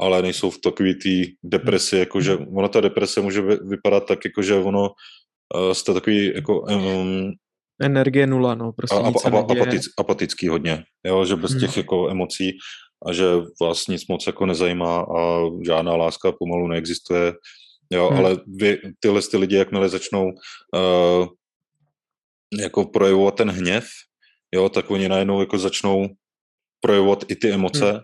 [0.00, 2.58] ale nejsou v takový té depresi, jako že hmm.
[2.58, 7.32] ono ta deprese může vypadat tak, jako že ono uh, jste takový jako um,
[7.82, 11.60] energie nula, no, prostě a, a, a, apatic, apatický hodně, jo, že bez hmm.
[11.60, 12.58] těch jako emocí
[13.08, 13.24] a že
[13.60, 17.32] vás nic moc jako nezajímá a žádná láska pomalu neexistuje,
[17.92, 18.18] jo, hmm.
[18.18, 21.26] ale vy, tyhle ty lidi, jakmile začnou uh,
[22.60, 23.84] jako projevovat ten hněv,
[24.56, 26.08] jo, tak oni najednou jako začnou
[26.80, 28.00] projevovat i ty emoce, hmm.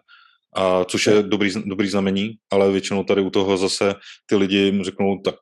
[0.57, 3.95] a což je dobrý, dobrý znamení, ale většinou tady u toho zase
[4.27, 5.35] ty lidi jim řeknou, tak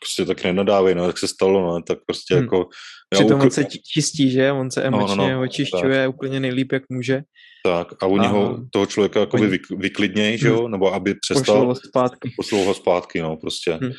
[0.00, 2.42] prostě tak nenadávej, no, tak se stalo, no, tak prostě hmm.
[2.42, 2.68] jako...
[3.10, 3.44] Přitom ukl...
[3.44, 4.52] on se čistí, že?
[4.52, 6.14] On se emočně no, no, no, očišťuje tak.
[6.14, 7.22] úplně nejlíp, jak může.
[7.64, 9.58] Tak a oni ho, toho člověka jako oni...
[9.78, 10.62] vyklidnějí, že jo?
[10.62, 10.70] Hmm.
[10.70, 11.54] Nebo aby přestal...
[11.54, 12.32] Pošlou ho zpátky.
[12.36, 13.72] Pošlou ho zpátky, no, prostě.
[13.72, 13.92] Hmm.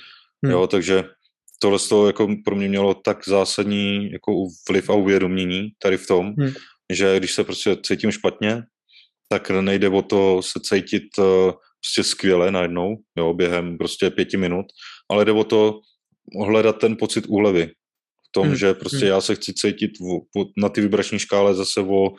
[0.44, 0.52] Hmm.
[0.52, 1.04] Jo, takže
[1.64, 6.34] tohle toho jako pro mě mělo tak zásadní jako vliv a uvědomění tady v tom,
[6.40, 6.52] hmm.
[6.94, 8.64] že když se prostě cítím špatně,
[9.30, 11.26] tak nejde o to se cítit uh,
[11.80, 14.66] prostě skvěle najednou, jo, během prostě pěti minut,
[15.12, 15.80] ale jde o to
[16.46, 17.68] hledat ten pocit úlevy.
[18.28, 18.56] V tom, hmm.
[18.56, 19.08] že prostě hmm.
[19.08, 22.10] já se chci cítit v, v, na ty vibrační škále zase o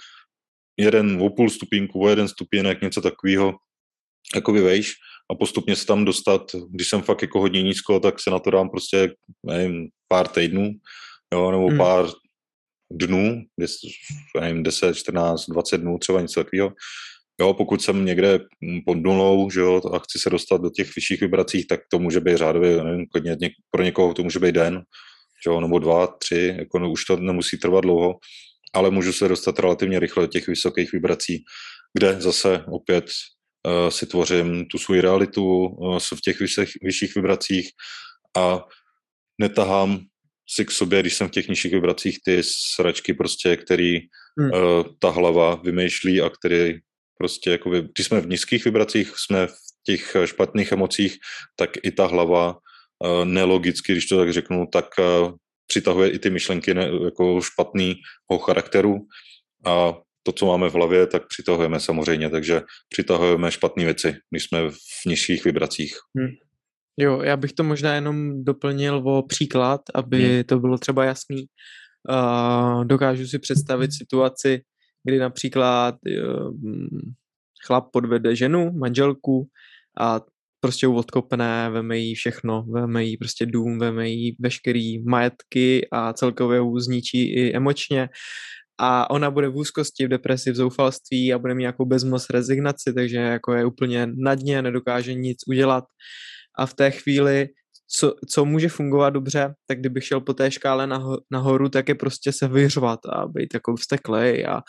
[0.81, 3.55] jeden, o půl stupínku, o jeden stupínek, něco takového,
[4.35, 4.93] jako vejš
[5.33, 8.51] a postupně se tam dostat, když jsem fakt jako hodně nízko, tak se na to
[8.51, 9.15] dám prostě,
[9.47, 10.71] nevím, pár týdnů,
[11.35, 11.79] jo, nebo hmm.
[11.79, 12.07] pár
[12.93, 13.43] dnů,
[14.41, 16.73] nevím, 10, 14, 20 dnů, třeba něco takového.
[17.41, 18.39] Jo, pokud jsem někde
[18.87, 22.21] pod nulou, že jo, a chci se dostat do těch vyšších vibracích, tak to může
[22.21, 23.37] být řádově, nevím, klidně
[23.71, 24.83] pro někoho to může být den,
[25.45, 28.15] že jo, nebo dva, tři, jako no, už to nemusí trvat dlouho,
[28.75, 31.45] ale můžu se dostat relativně rychle do těch vysokých vibrací,
[31.99, 33.05] kde zase opět
[33.89, 37.69] si tvořím tu svou realitu, uh, v těch vyšších, vyšších vibracích
[38.37, 38.65] a
[39.41, 40.01] netahám
[40.49, 42.43] si k sobě, když jsem v těch nižších vibracích, ty
[42.75, 43.99] sračky prostě, který
[44.41, 44.51] hmm.
[44.51, 46.79] uh, ta hlava vymýšlí a který
[47.19, 49.55] prostě, jakoby, když jsme v nízkých vibracích, jsme v
[49.87, 51.17] těch špatných emocích,
[51.57, 52.59] tak i ta hlava
[53.25, 54.85] nelogicky, když to tak řeknu, tak
[55.67, 58.97] přitahuje i ty myšlenky ne, jako špatného charakteru
[59.67, 59.95] a
[60.27, 65.07] to, co máme v hlavě, tak přitahujeme samozřejmě, takže přitahujeme špatné věci, když jsme v
[65.07, 65.97] nižších vibracích.
[66.19, 66.31] Hmm.
[67.01, 70.45] Jo, já bych to možná jenom doplnil o příklad, aby hmm.
[70.45, 71.45] to bylo třeba jasný.
[72.11, 74.61] Uh, dokážu si představit situaci,
[75.05, 76.57] kdy například uh,
[77.67, 79.49] chlap podvede ženu, manželku
[80.01, 80.21] a
[80.61, 86.59] prostě odkopne, veme jí všechno, veme jí prostě dům, veme jí veškerý majetky a celkově
[86.59, 88.09] ju zničí i emočně
[88.79, 92.93] a ona bude v úzkosti, v depresi, v zoufalství a bude mít nějakou bezmoc rezignaci,
[92.95, 95.85] takže jako je úplně na dně, nedokáže nic udělat.
[96.59, 97.49] A v té chvíli
[97.89, 101.95] co, co může fungovat dobře, tak kdybych šel po té škále naho, nahoru, tak je
[101.95, 104.61] prostě se vyřvat a být jako vsteklej a,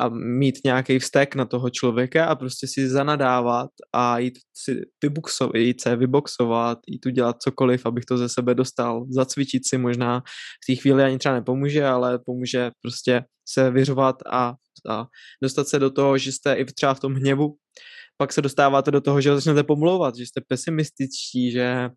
[0.00, 5.54] a mít nějaký vztek na toho člověka a prostě si zanadávat a jít si vybuxovat,
[5.54, 10.20] jít se vyboxovat, jít udělat cokoliv, abych to ze sebe dostal, zacvičit si možná
[10.64, 14.54] v té chvíli ani třeba nepomůže, ale pomůže prostě se vyřvat a,
[14.90, 15.06] a
[15.42, 17.56] dostat se do toho, že jste i třeba v tom hněvu
[18.16, 21.90] pak se dostáváte do toho, že začnete pomlouvat, že jste pesimističtí, že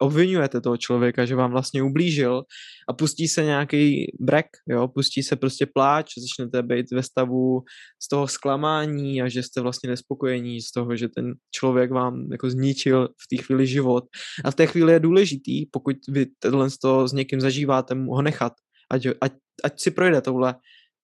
[0.00, 2.42] obvinujete toho člověka, že vám vlastně ublížil
[2.88, 7.62] a pustí se nějaký brek, jo, pustí se prostě pláč, začnete být ve stavu
[8.02, 12.50] z toho zklamání a že jste vlastně nespokojení z toho, že ten člověk vám jako
[12.50, 14.04] zničil v té chvíli život.
[14.44, 18.14] A v té chvíli je důležitý, pokud vy tohle z toho s někým zažíváte, mu
[18.14, 18.52] ho nechat,
[18.90, 19.32] ať, ať,
[19.64, 20.54] ať si projde touhle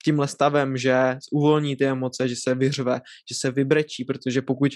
[0.04, 4.72] tímhle stavem, že uvolní ty emoce, že se vyřve, že se vybrečí, protože pokud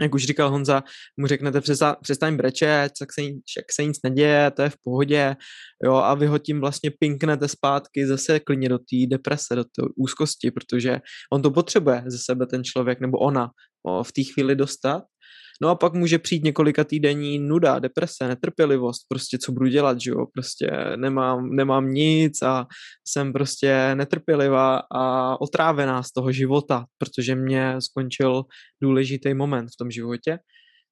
[0.00, 0.82] jak už říkal Honza,
[1.16, 1.60] mu řeknete
[2.02, 5.36] přestaň brečet, tak se, jak se nic neděje, to je v pohodě,
[5.84, 9.82] jo, a vy ho tím vlastně pinknete zpátky zase klidně do té deprese, do té
[9.96, 11.00] úzkosti, protože
[11.32, 13.50] on to potřebuje ze sebe ten člověk nebo ona
[13.86, 15.02] o, v té chvíli dostat
[15.62, 20.10] No a pak může přijít několika týdenní nuda, deprese, netrpělivost, prostě co budu dělat, že
[20.10, 22.66] jo, prostě nemám, nemám nic a
[23.08, 28.42] jsem prostě netrpělivá a otrávená z toho života, protože mě skončil
[28.82, 30.38] důležitý moment v tom životě.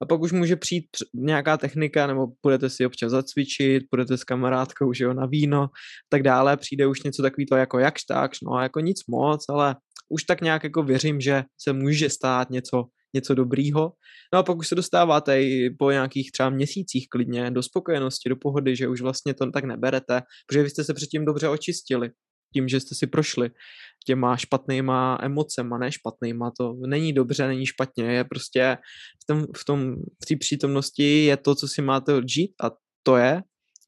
[0.03, 4.93] A pak už může přijít nějaká technika, nebo budete si občas zacvičit, budete s kamarádkou,
[4.93, 5.69] že jo, na víno,
[6.09, 9.77] tak dále, přijde už něco takového jako jakž takž, no jako nic moc, ale
[10.09, 13.93] už tak nějak jako věřím, že se může stát něco něco dobrýho.
[14.33, 18.37] No a pak už se dostáváte i po nějakých třeba měsících klidně do spokojenosti, do
[18.37, 22.11] pohody, že už vlastně to tak neberete, protože vy jste se předtím dobře očistili
[22.55, 23.51] tím, že jste si prošli
[24.07, 28.77] těma špatnýma emocema, ne špatnýma, to není dobře, není špatně, je prostě
[29.23, 32.71] v tom, v tom, v té přítomnosti je to, co si máte odžít a
[33.03, 33.43] to je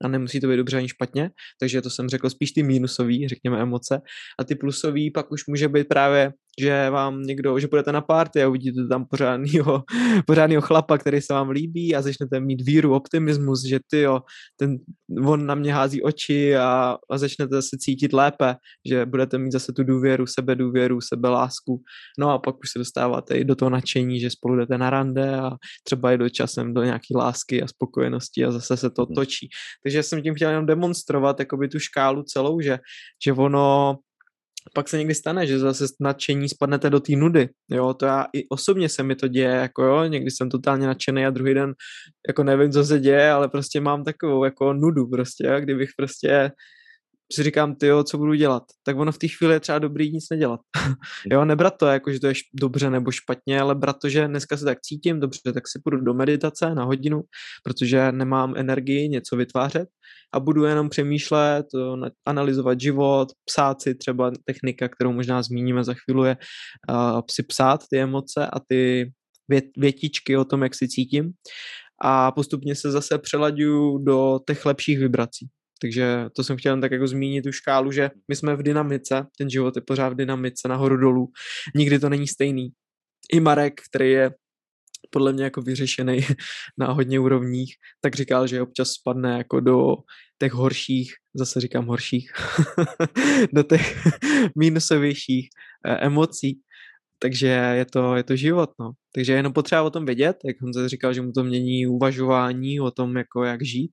[0.05, 3.61] a nemusí to být dobře ani špatně, takže to jsem řekl spíš ty mínusový, řekněme
[3.61, 4.01] emoce
[4.39, 8.43] a ty plusový pak už může být právě že vám někdo, že budete na party
[8.43, 9.83] a uvidíte tam pořádnýho,
[10.27, 14.21] pořádnýho chlapa, který se vám líbí a začnete mít víru, optimismus, že ty jo,
[14.57, 14.77] ten,
[15.27, 18.55] on na mě hází oči a, a začnete se cítit lépe,
[18.89, 21.83] že budete mít zase tu důvěru, sebe důvěru, sebe lásku.
[22.19, 25.37] No a pak už se dostáváte i do toho nadšení, že spolu jdete na rande
[25.37, 25.51] a
[25.85, 29.15] třeba i do časem do nějaký lásky a spokojenosti a zase se to mhm.
[29.15, 29.49] točí.
[29.83, 32.79] Takže jsem tím chtěl jenom demonstrovat jakoby tu škálu celou, že,
[33.25, 33.97] že ono
[34.75, 38.49] pak se někdy stane, že zase nadšení spadnete do té nudy, jo, to já i
[38.49, 41.75] osobně se mi to děje, jako jo, někdy jsem totálně nadšený a druhý den
[42.29, 46.51] jako nevím, co se děje, ale prostě mám takovou jako nudu prostě, jo, kdybych prostě
[47.33, 50.13] si říkám, ty jo, co budu dělat, tak ono v té chvíli je třeba dobrý
[50.13, 50.61] nic nedělat.
[51.33, 54.57] jo, nebrat to jako, že to je dobře nebo špatně, ale brat to, že dneska
[54.57, 57.23] se tak cítím, dobře, tak si půjdu do meditace na hodinu,
[57.65, 59.89] protože nemám energii něco vytvářet
[60.35, 61.67] a budu jenom přemýšlet,
[62.27, 66.37] analyzovat život, psát si třeba technika, kterou možná zmíníme za chvíli, je
[66.91, 69.13] uh, si psát ty emoce a ty
[69.49, 71.33] vět, větičky o tom, jak si cítím
[72.03, 75.49] a postupně se zase přelaďuju do těch lepších vibrací.
[75.81, 79.51] Takže to jsem chtěl tak jako zmínit tu škálu, že my jsme v dynamice, ten
[79.51, 81.27] život je pořád v dynamice, nahoru dolů,
[81.75, 82.69] nikdy to není stejný.
[83.33, 84.31] I Marek, který je
[85.11, 86.21] podle mě jako vyřešený
[86.79, 89.95] na hodně úrovních, tak říkal, že občas spadne jako do
[90.39, 92.33] těch horších, zase říkám horších,
[93.53, 93.99] do těch
[94.59, 95.49] mínusovějších
[95.87, 96.61] eh, emocí,
[97.25, 98.93] takže je to, je to život, no.
[99.15, 102.81] Takže je jenom potřeba o tom vědět, jak on říkal, že mu to mění uvažování
[102.81, 103.91] o tom, jako jak žít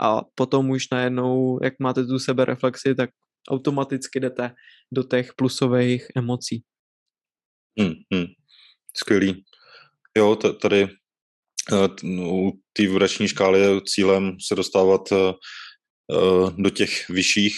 [0.00, 3.10] a potom už najednou, jak máte tu sebereflexi, tak
[3.48, 4.50] automaticky jdete
[4.92, 6.62] do těch plusových emocí.
[7.80, 8.26] Hmm, hmm.
[8.96, 9.44] Skvělý.
[10.16, 10.82] Jo, tady
[11.72, 11.88] eh,
[12.24, 15.32] u té vibrační škály je cílem se dostávat eh,
[16.12, 17.54] eh, do těch vyšších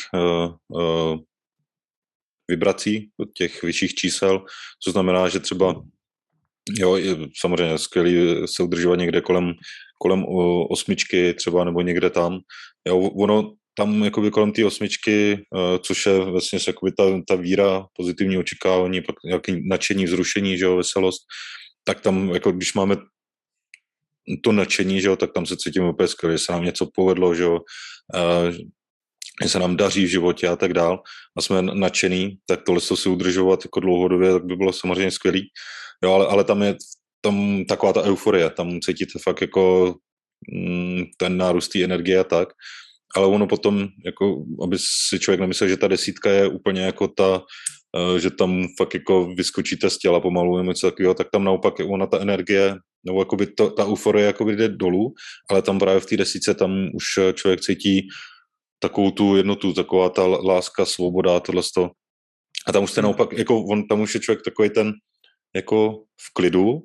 [2.49, 4.45] vibrací, do těch vyšších čísel,
[4.85, 5.83] co znamená, že třeba
[6.71, 9.53] Jo, je samozřejmě skvělý se udržovat někde kolem,
[9.99, 10.25] kolem
[10.71, 12.39] osmičky třeba nebo někde tam.
[12.89, 15.45] Jo, ono tam jakoby kolem té osmičky,
[15.81, 20.77] což je vlastně jakoby ta, ta víra, pozitivní očekávání, pak nějaký nadšení, vzrušení, že jo,
[20.77, 21.23] veselost,
[21.85, 22.97] tak tam, jako když máme
[24.45, 27.35] to nadšení, že jo, tak tam se cítíme úplně skvěle, že se nám něco povedlo,
[27.35, 27.61] že jo,
[29.43, 31.03] že se nám daří v životě a tak dál
[31.39, 35.49] a jsme nadšený, tak tohle si udržovat jako dlouhodobě, tak by bylo samozřejmě skvělý.
[36.05, 36.77] Jo, ale, ale tam je
[37.21, 39.95] tam taková ta euforie, tam cítíte fakt jako
[40.53, 42.49] mm, ten nárůst té energie a tak,
[43.17, 44.77] ale ono potom, jako, aby
[45.09, 47.43] si člověk nemyslel, že ta desítka je úplně jako ta,
[47.97, 51.75] uh, že tam fakt jako vyskočíte z těla pomalu nebo něco takového, tak tam naopak
[51.89, 52.77] ona ta energie
[53.07, 55.15] nebo jakoby to, ta euforie jakoby jde dolů,
[55.51, 57.05] ale tam právě v té desíce tam už
[57.35, 58.09] člověk cítí
[58.85, 61.63] takovou tu jednotu, taková ta láska, svoboda, tohle
[62.67, 63.05] A tam už jste hmm.
[63.05, 64.93] naopak, jako on, tam už je člověk takový ten,
[65.55, 66.83] jako v klidu,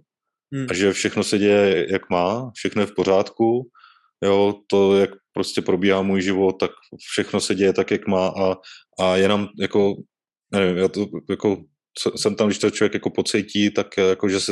[0.53, 0.67] hmm.
[0.69, 3.69] a že všechno se děje, jak má, všechno je v pořádku,
[4.23, 6.71] jo, to, jak prostě probíhá můj život, tak
[7.11, 8.55] všechno se děje tak, jak má a,
[8.99, 9.95] a jenom jako,
[10.51, 11.63] nevím, já to jako
[12.15, 14.51] jsem tam, když to člověk jako pocítí, tak jako, že se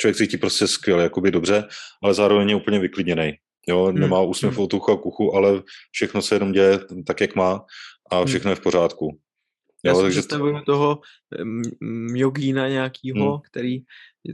[0.00, 1.64] člověk cítí prostě skvěle, jakoby dobře,
[2.02, 3.32] ale zároveň je úplně vyklidněný.
[3.68, 3.98] Jo, hmm.
[3.98, 4.64] nemá úsměv hmm.
[4.64, 5.62] od ucha kuchu, ale
[5.92, 7.60] všechno se jenom děje tak, jak má
[8.10, 8.26] a hmm.
[8.26, 8.52] všechno hmm.
[8.52, 9.18] je v pořádku.
[9.84, 11.00] Já jo, si takže představuju toho
[12.14, 13.40] jogína nějakýho, hmm.
[13.50, 13.78] který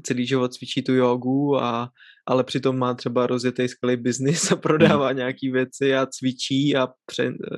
[0.03, 1.91] celý život cvičí tu jogu, a,
[2.27, 5.17] ale přitom má třeba rozjetý skvělý biznis a prodává hmm.
[5.17, 6.89] nějaký věci a cvičí a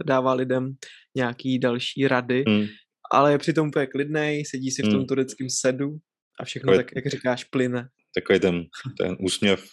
[0.04, 0.74] dává lidem
[1.16, 2.66] nějaký další rady, hmm.
[3.12, 5.06] ale je přitom úplně klidnej, sedí si v tom hmm.
[5.06, 5.96] tureckém sedu
[6.40, 7.88] a všechno takový, tak, jak říkáš, plyne.
[8.14, 8.64] Takový ten,
[8.98, 9.64] ten úsměv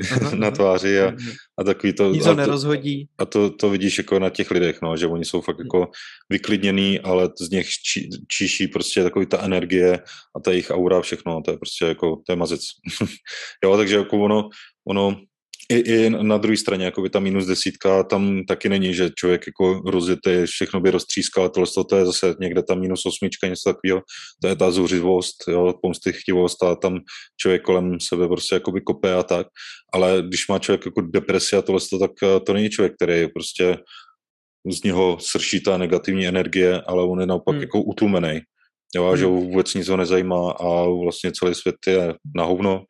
[0.00, 1.12] lehký, na tváři a,
[1.58, 2.12] a takový to...
[2.12, 3.08] Nic to nerozhodí.
[3.18, 5.88] A to, to vidíš jako na těch lidech, no, že oni jsou fakt jako
[6.30, 9.98] vyklidněný, ale z nich či, číší prostě takový ta energie
[10.36, 12.60] a ta jejich aura, všechno, to je prostě jako, to je mazec.
[13.64, 14.48] jo, takže jako ono,
[14.88, 15.16] ono
[15.70, 19.46] i, i na druhé straně, jako by ta minus desítka, tam taky není, že člověk
[19.46, 24.02] jako rozjetý, všechno by roztřískal, tohle to je zase někde ta minus osmička, něco takového,
[24.42, 26.98] to je ta zuřivost, jo, pomstychtivost a tam
[27.40, 29.46] člověk kolem sebe prostě jako by kope a tak,
[29.94, 33.28] ale když má člověk jako depresi a tohle, tak eh, to není člověk, který je
[33.28, 33.76] prostě
[34.72, 37.62] z něho srší ta negativní energie, ale on je naopak hmm.
[37.62, 38.40] jako utlumený.
[38.96, 39.34] Jo, a že hmm.
[39.34, 42.84] vůbec nic ho nezajímá a vlastně celý svět je na hovno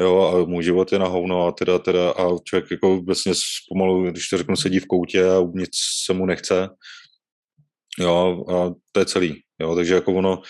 [0.00, 3.32] jo, a můj život je na hovno a teda, teda a člověk jako vlastně
[3.68, 5.70] pomalu, když to řeknu, sedí v koutě a nic
[6.04, 6.68] se mu nechce,
[7.98, 10.42] jo, a to je celý, jo, takže jako ono,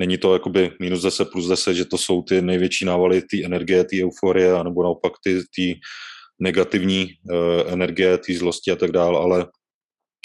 [0.00, 3.84] není to jakoby minus 10 plus 10, že to jsou ty největší návaly ty energie,
[3.84, 5.80] ty euforie, anebo naopak ty, ty
[6.40, 9.46] negativní uh, energie, ty zlosti a tak dále, ale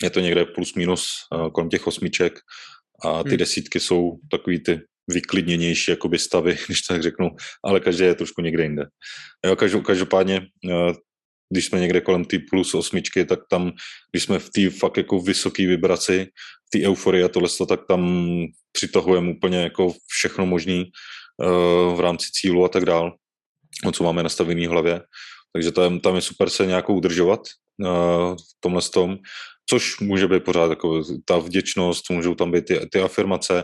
[0.03, 2.39] je to někde plus minus uh, kolem těch osmiček
[3.05, 3.37] a ty hmm.
[3.37, 7.30] desítky jsou takový ty vyklidněnější jakoby stavy, když tak řeknu,
[7.64, 8.86] ale každý je trošku někde jinde.
[9.45, 10.93] Jo, každopádně, eh,
[11.49, 13.72] když jsme někde kolem ty plus osmičky, tak tam,
[14.12, 16.28] když jsme v té fakt jako vysoké vibraci,
[16.74, 18.28] té euforii a tohle, tak tam
[18.72, 20.91] přitahujeme úplně jako všechno možný
[21.38, 23.14] uh, v rámci cílu a tak dál,
[23.86, 25.01] o co máme nastavený v hlavě.
[25.54, 27.39] Takže tam, tam je super se nějakou udržovat
[27.80, 29.18] uh, v tomhle tom,
[29.70, 33.64] což může být pořád jako ta vděčnost, můžou tam být ty, ty afirmace,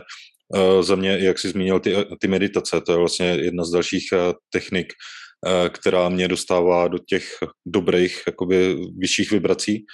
[0.80, 4.32] za mě, jak jsi zmínil, ty, ty meditace, to je vlastně jedna z dalších eh,
[4.50, 4.92] technik,
[5.46, 9.84] eh, která mě dostává do těch dobrých, jakoby vyšších vibrací.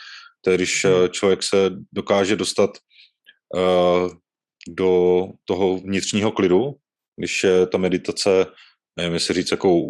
[0.44, 1.08] To je, když hmm.
[1.08, 2.70] člověk se dokáže dostat
[4.68, 6.74] do toho vnitřního klidu,
[7.16, 8.46] když je ta meditace,
[8.96, 9.82] nevím, jestli říct, jako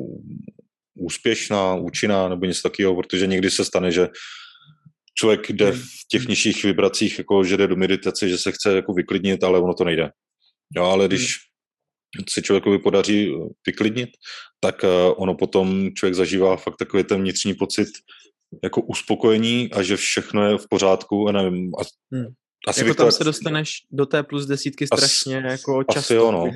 [0.98, 4.08] úspěšná, účinná nebo něco takového, protože někdy se stane, že
[5.18, 5.80] člověk jde hmm.
[5.80, 9.60] v těch nižších vibracích, jako že jde do meditace, že se chce jako vyklidnit, ale
[9.60, 10.10] ono to nejde.
[10.76, 11.36] Jo, ale když
[12.16, 12.24] hmm.
[12.30, 14.10] se člověkovi podaří eh, vyklidnit,
[14.60, 17.88] tak uh, ono potom člověk zažívá fakt takový ten vnitřní pocit
[18.64, 21.82] jako uspokojení a že všechno je v pořádku a nevím, a,
[22.16, 22.26] hmm.
[22.68, 23.14] Asi jako tam tak...
[23.14, 26.14] se dostaneš do té plus desítky strašně As, jako často.
[26.14, 26.50] jo, no.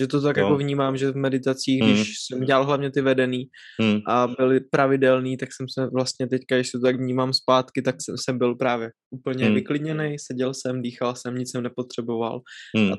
[0.00, 0.44] Že to tak jo.
[0.44, 1.94] jako vnímám, že v meditacích, hmm.
[1.94, 3.44] když jsem dělal hlavně ty vedený
[3.80, 4.00] hmm.
[4.08, 8.14] a byly pravidelný, tak jsem se vlastně teďka, když to tak vnímám zpátky, tak jsem,
[8.18, 9.54] jsem byl právě úplně hmm.
[9.54, 12.40] vyklidněný, seděl jsem, dýchal jsem, nic jsem nepotřeboval.
[12.76, 12.92] Hmm.
[12.92, 12.96] A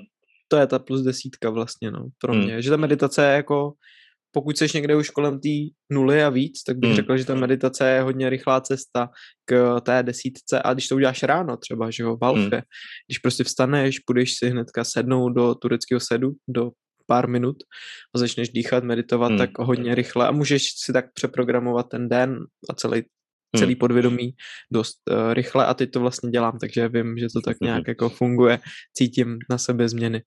[0.47, 2.43] to je ta plus desítka vlastně, no, pro hmm.
[2.43, 2.53] mě.
[2.53, 2.61] Hmm.
[2.61, 3.73] Že ta meditace je jako,
[4.31, 5.49] pokud jsi někde už kolem té
[5.91, 6.95] nuly a víc, tak bych hmm.
[6.95, 9.09] řekl, že ta meditace je hodně rychlá cesta
[9.45, 12.61] k té desítce a když to uděláš ráno třeba, že jo, v alfě, hmm.
[13.07, 16.71] když prostě vstaneš, půjdeš si hnedka sednout do tureckého sedu, do
[17.05, 17.55] pár minut
[18.15, 19.37] a začneš dýchat, meditovat hmm.
[19.37, 22.39] tak hodně rychle a můžeš si tak přeprogramovat ten den
[22.69, 23.03] a celý
[23.55, 23.79] celý hmm.
[23.79, 24.31] podvědomí
[24.71, 28.09] dost uh, rychle a teď to vlastně dělám, takže vím, že to tak nějak jako
[28.09, 28.59] funguje,
[28.93, 30.21] cítím na sebe změny.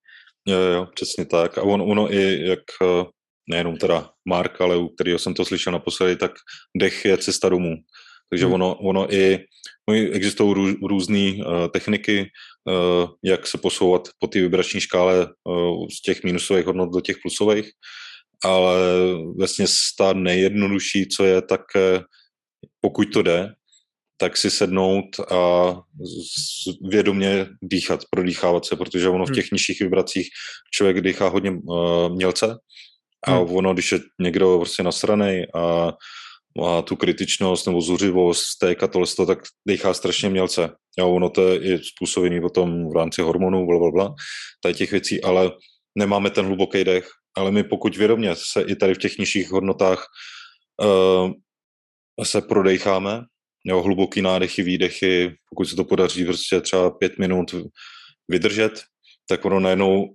[0.47, 1.59] Jo, jo, přesně tak.
[1.59, 3.05] A on, ono i jak eh,
[3.51, 6.33] nejenom teda Mark, ale u kterého jsem to slyšel naposledy, tak
[6.77, 7.77] dech je cesta domů.
[8.31, 8.55] Takže hmm.
[8.55, 9.39] ono, ono i
[9.89, 15.87] no, existují rů, různé uh, techniky, uh, jak se posouvat po té vibrační škále uh,
[15.99, 17.71] z těch minusových hodnot do těch plusových,
[18.45, 18.77] ale
[19.39, 19.67] vlastně
[19.99, 22.03] ta nejjednodušší, co je, tak uh,
[22.81, 23.49] pokud to jde,
[24.17, 25.73] tak si sednout a
[26.91, 29.35] vědomě dýchat, prodýchávat se, protože ono v hmm.
[29.35, 30.29] těch nižších vibracích
[30.75, 32.57] člověk dýchá hodně uh, mělce
[33.27, 33.57] a hmm.
[33.57, 35.93] ono, když je někdo prostě nasranej a
[36.59, 39.39] má tu kritičnost nebo zuřivost, sték a tohle, tak
[39.69, 40.71] dýchá strašně mělce.
[41.01, 44.15] A ono to je i způsobený potom v rámci hormonů, bla, bla, bla,
[44.63, 45.51] tady těch věcí, ale
[45.99, 50.07] nemáme ten hluboký dech ale my pokud vědomě se i tady v těch nižších hodnotách
[50.83, 51.33] uh,
[52.23, 53.25] se prodejcháme,
[53.65, 57.55] jo, hluboký nádechy, výdechy, pokud se to podaří prostě třeba pět minut
[58.29, 58.83] vydržet,
[59.29, 60.15] tak ono najednou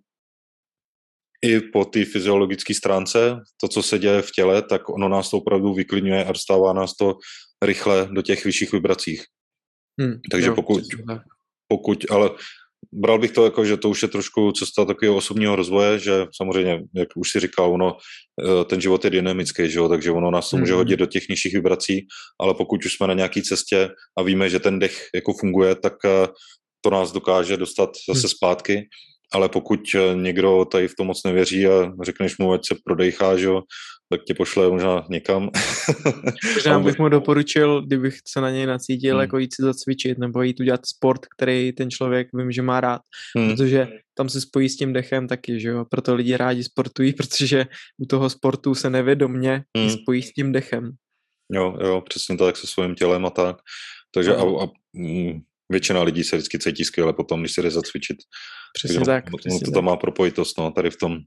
[1.45, 5.37] i po té fyziologické stránce, to, co se děje v těle, tak ono nás to
[5.37, 7.17] opravdu vyklidňuje a dostává nás to
[7.61, 9.23] rychle do těch vyšších vibracích.
[10.01, 10.83] Hmm, Takže jo, pokud,
[11.67, 12.29] pokud, ale
[12.93, 16.81] bral bych to jako, že to už je trošku cesta takového osobního rozvoje, že samozřejmě,
[16.95, 17.97] jak už si říkal, ono,
[18.43, 20.77] eh, ten život je dynamický, že jo, takže ono nás to může hmm.
[20.77, 22.07] hodit do těch nižších vibrací,
[22.41, 25.93] ale pokud už jsme na nějaké cestě a víme, že ten dech jako funguje, tak
[26.05, 26.27] eh,
[26.81, 28.29] to nás dokáže dostat zase hmm.
[28.29, 28.87] zpátky
[29.33, 33.37] ale pokud eh, někdo tady v tom moc nevěří a řekneš mu, ať se prodejchá,
[33.37, 33.49] že
[34.09, 35.49] tak tě pošle možná někam.
[36.53, 39.21] Možná bych mu doporučil, kdybych se na něj nacítil, hmm.
[39.21, 43.01] jako jít si zacvičit nebo jít udělat sport, který ten člověk vím, že má rád.
[43.37, 43.49] Hmm.
[43.49, 43.87] Protože
[44.17, 45.85] tam se spojí s tím dechem taky, že jo.
[45.85, 47.65] Proto lidi rádi sportují, protože
[47.97, 49.89] u toho sportu se nevědomně hmm.
[49.89, 50.91] spojí s tím dechem.
[51.51, 53.55] Jo, jo, přesně tak se svým tělem a tak.
[54.13, 58.17] Takže a, a mm, většina lidí se vždycky cítí skvěle potom, když se jde zacvičit.
[58.73, 59.25] Přesně takže tak.
[59.37, 61.17] Přesně to tam má propojitost, no, tady v tom.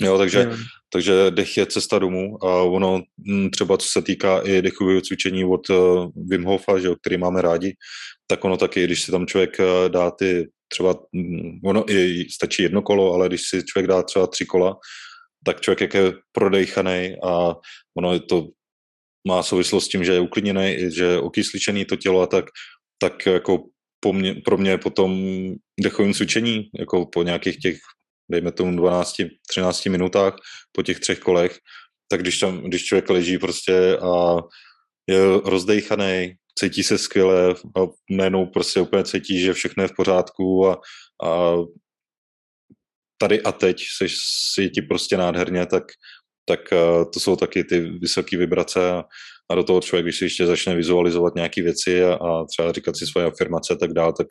[0.00, 0.56] Jo, takže, jo.
[0.92, 5.44] takže dech je cesta domů a ono mm, třeba co se týká i dechového cvičení
[5.44, 7.72] od uh, Wim Hofa, že, který máme rádi,
[8.26, 12.62] tak ono taky, když si tam člověk uh, dá ty třeba, um, ono i stačí
[12.62, 14.76] jedno kolo, ale když si člověk dá třeba tři kola,
[15.44, 17.54] tak člověk jak je prodejchaný a
[17.96, 18.48] ono je to
[19.28, 22.44] má souvislost s tím, že je uklidněný, že je okysličený to tělo a tak,
[22.98, 23.64] tak jako
[24.00, 25.12] po mě, pro mě po tom
[25.80, 27.78] dechovém cvičení, jako po nějakých těch,
[28.30, 30.36] dejme tomu 12-13 minutách,
[30.72, 31.58] po těch třech kolech,
[32.08, 34.36] tak když, tam, když člověk leží prostě a
[35.06, 40.68] je rozdejchaný, cítí se skvěle a najednou prostě úplně cítí, že všechno je v pořádku
[40.68, 40.80] a,
[41.24, 41.56] a
[43.18, 44.06] tady a teď se
[44.54, 45.82] cítí prostě nádherně, tak,
[46.44, 46.60] tak
[47.14, 49.04] to jsou taky ty vysoké vibrace a,
[49.50, 52.96] a do toho člověk, když si ještě začne vizualizovat nějaké věci a, a třeba říkat
[52.96, 54.26] si svoje afirmace a tak dále, tak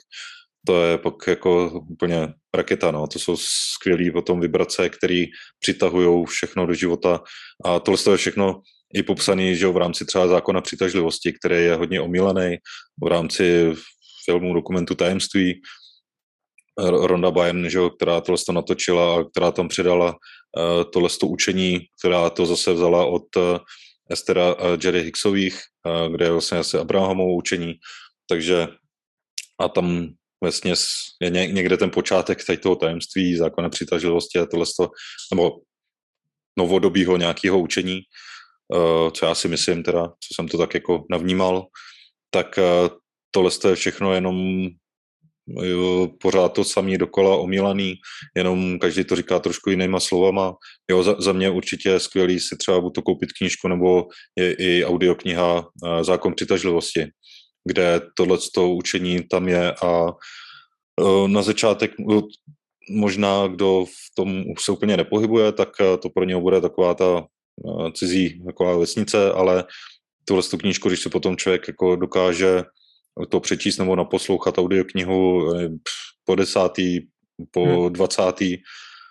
[0.65, 3.07] to je pak jako úplně raketa, no.
[3.07, 5.25] To jsou skvělé potom vibrace, které
[5.59, 7.23] přitahují všechno do života.
[7.65, 8.61] A tohle je všechno
[8.93, 12.57] i popsaný, že v rámci třeba zákona přitažlivosti, který je hodně omílený
[13.03, 13.73] v rámci
[14.25, 15.61] filmu, dokumentu Tajemství,
[16.77, 21.79] Ronda Byrne, že, která tohle to natočila a která tam předala uh, tohle to učení,
[21.99, 23.43] která to zase vzala od uh,
[24.11, 25.59] Estera Jerry Hicksových,
[26.11, 27.73] kde je vlastně asi Abrahamovo učení,
[28.29, 28.67] takže
[29.59, 30.07] a tam
[30.43, 30.73] vlastně
[31.21, 34.65] je někde ten počátek tady toho tajemství, zákona přitažlivosti a tohle,
[35.31, 35.51] nebo
[36.57, 38.01] novodobího nějakého učení,
[39.13, 41.65] co já si myslím teda, co jsem to tak jako navnímal,
[42.29, 42.59] tak
[43.31, 44.67] tohle je všechno jenom
[45.63, 47.95] jo, pořád to samý dokola omílaný,
[48.37, 50.53] jenom každý to říká trošku jinýma slovama.
[50.89, 54.53] Jo, za, za mě určitě je skvělý si třeba buď to koupit knížku, nebo je
[54.53, 55.65] i audiokniha
[56.01, 57.05] Zákon přitažlivosti,
[57.65, 58.37] kde tohle
[58.67, 60.07] učení tam je a
[61.27, 61.91] na začátek
[62.89, 65.69] možná, kdo v tom se úplně nepohybuje, tak
[66.01, 67.25] to pro něho bude taková ta
[67.93, 69.63] cizí taková vesnice, ale
[70.25, 72.63] tuhle knížku, když se potom člověk jako dokáže
[73.29, 75.53] to přečíst nebo naposlouchat audioknihu
[76.25, 76.99] po desátý,
[77.51, 77.93] po hmm.
[77.93, 78.57] dvacátý.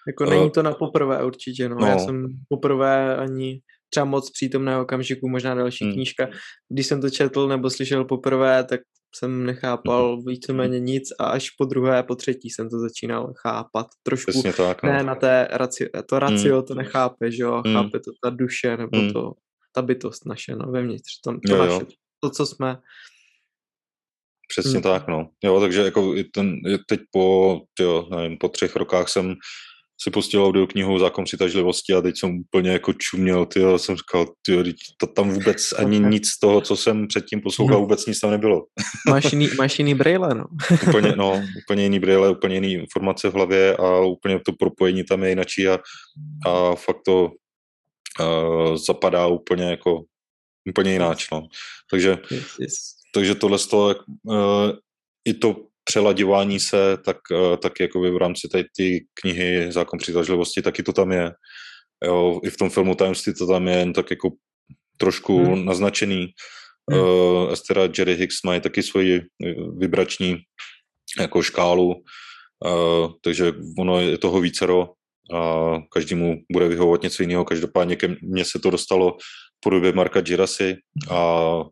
[0.07, 1.77] Jako není to na poprvé určitě, no.
[1.77, 1.87] no.
[1.87, 3.61] Já jsem poprvé ani
[3.93, 5.93] třeba moc přítomného okamžiku, možná další hmm.
[5.93, 6.29] knížka.
[6.69, 8.81] Když jsem to četl nebo slyšel poprvé, tak
[9.15, 10.25] jsem nechápal hmm.
[10.27, 14.43] víceméně nic a až po druhé, po třetí jsem to začínal chápat trošku.
[14.57, 14.93] tak, no.
[14.93, 16.67] Ne na té racio, to racio hmm.
[16.67, 17.75] to nechápe, že jo, hmm.
[17.75, 19.13] chápe to ta duše nebo hmm.
[19.13, 19.33] to,
[19.75, 21.87] ta bytost naše, no, vevnitř, to, to jo, naše, jo.
[22.21, 22.77] to, co jsme
[24.49, 24.83] Přesně hmm.
[24.83, 25.29] tak, no.
[25.45, 26.57] Jo, takže jako ten,
[26.89, 29.35] teď po, jo, nevím, po třech rokách jsem
[30.03, 34.75] si pustil audioknihu Zákon přitažlivosti a teď jsem úplně jako čuměl, ty jsem říkal, ty
[34.97, 37.83] to tam vůbec ani nic z toho, co jsem předtím poslouchal, hmm.
[37.83, 38.63] vůbec nic tam nebylo.
[39.09, 40.45] máš, jiný, máš jiný brýle, no.
[40.89, 45.23] úplně, no, úplně jiný brýle, úplně jiný informace v hlavě a úplně to propojení tam
[45.23, 45.79] je jinačí a,
[46.47, 47.31] a fakt to
[48.21, 50.03] uh, zapadá úplně jako
[50.69, 51.43] úplně jináč, no.
[51.91, 54.71] Takže yes, yes takže tohle toho, uh,
[55.25, 55.57] i to
[55.93, 60.93] přeladěvání se, tak, uh, tak jako v rámci té ty knihy Zákon přitažlivosti, taky to
[60.93, 61.31] tam je.
[62.05, 64.31] Jo, I v tom filmu Tajemství to tam je jen tak jako
[64.97, 65.65] trošku hmm.
[65.65, 66.33] naznačený.
[66.91, 67.01] Hmm.
[67.01, 69.21] Uh, Estera Jerry Hicks mají taky svoji
[69.79, 70.37] vibrační
[71.21, 74.97] jako škálu, uh, takže ono je toho vícero
[75.35, 77.45] a každému bude vyhovovat něco jiného.
[77.45, 79.17] Každopádně ke mně se to dostalo
[79.61, 80.77] podobě Marka Girasy,
[81.11, 81.65] a, a,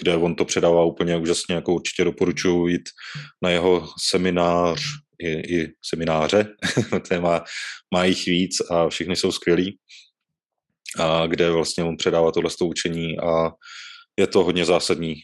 [0.00, 2.88] kde on to předává úplně úžasně, jako určitě doporučuji jít
[3.42, 4.82] na jeho seminář
[5.22, 6.46] i, i semináře,
[7.08, 7.44] téma
[7.94, 9.78] má jich víc a všechny jsou skvělý,
[10.98, 13.50] a kde vlastně on předává tohle učení a
[14.18, 15.14] je to hodně zásadní,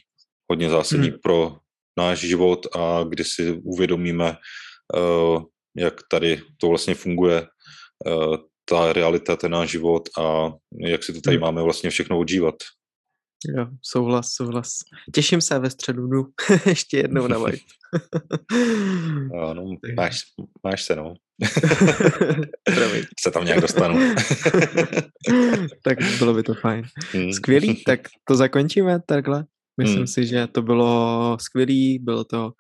[0.50, 1.18] hodně zásadní hmm.
[1.22, 1.56] pro
[1.98, 4.36] náš život a kdy si uvědomíme,
[4.96, 5.42] uh,
[5.78, 7.46] jak tady to vlastně funguje,
[8.06, 8.36] uh,
[8.68, 10.52] ta realita, ten náš život a
[10.86, 11.42] jak si to tady hmm.
[11.42, 12.54] máme vlastně všechno odžívat.
[13.56, 14.68] Jo, souhlas, souhlas.
[15.14, 16.26] Těším se ve středu jdu
[16.66, 17.62] ještě jednou na White.
[19.54, 20.20] no, máš,
[20.64, 21.14] máš se, no.
[23.20, 24.14] se tam nějak dostanu.
[25.84, 26.84] tak bylo by to fajn.
[27.12, 27.32] Hmm.
[27.32, 29.44] Skvělý, tak to zakončíme takhle.
[29.80, 30.06] Myslím hmm.
[30.06, 32.50] si, že to bylo skvělý, bylo to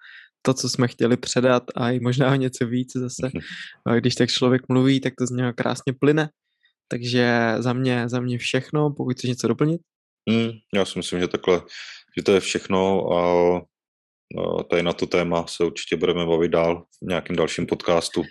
[0.42, 3.30] to, co jsme chtěli předat a i možná něco víc zase.
[3.86, 6.30] A když tak člověk mluví, tak to z něho krásně plyne.
[6.88, 9.80] Takže za mě, za mě všechno, pokud chceš něco doplnit.
[10.30, 11.62] Hmm, já si myslím, že takhle,
[12.16, 13.56] že to je všechno a,
[14.58, 18.22] a tady na to téma se určitě budeme bavit dál v nějakém dalším podcastu.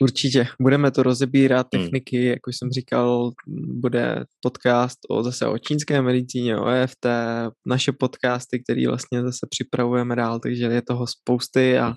[0.00, 1.82] Určitě, budeme to rozebírat, hmm.
[1.82, 2.26] techniky, hmm.
[2.26, 3.30] jak už jsem říkal,
[3.80, 7.06] bude podcast o zase o čínské medicíně, o EFT,
[7.66, 11.96] naše podcasty, které vlastně zase připravujeme dál, takže je toho spousty a hmm.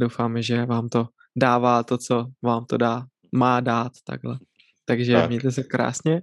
[0.00, 3.02] doufáme, že vám to dává to, co vám to dá,
[3.34, 4.38] má dát takhle.
[4.84, 5.28] Takže tak.
[5.28, 6.22] mějte se krásně,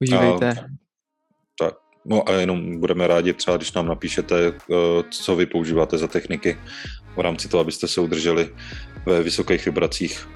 [0.00, 0.50] užívejte.
[0.50, 0.64] A,
[1.58, 1.74] tak,
[2.04, 4.54] no a jenom budeme rádi třeba, když nám napíšete, eh,
[5.10, 6.58] co vy používáte za techniky
[7.16, 8.54] v rámci toho, abyste se udrželi
[9.06, 10.26] ve vysokých vibracích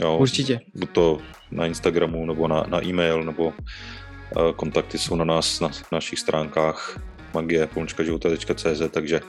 [0.00, 0.60] Jo, Určitě.
[0.74, 1.18] Buď to
[1.50, 7.00] na Instagramu, nebo na, na e-mail, nebo uh, kontakty jsou na nás, na našich stránkách
[7.34, 9.20] magie.cz, takže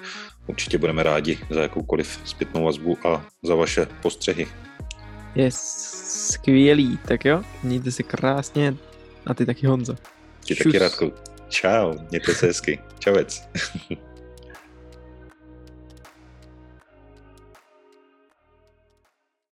[0.47, 4.47] určitě budeme rádi za jakoukoliv zpětnou vazbu a za vaše postřehy.
[5.35, 8.75] Je skvělý, tak jo, mějte se krásně
[9.25, 9.95] a ty taky Honzo.
[10.47, 11.13] Ty taky Radku.
[11.49, 12.79] Čau, mějte se hezky.
[12.99, 13.49] Čavec.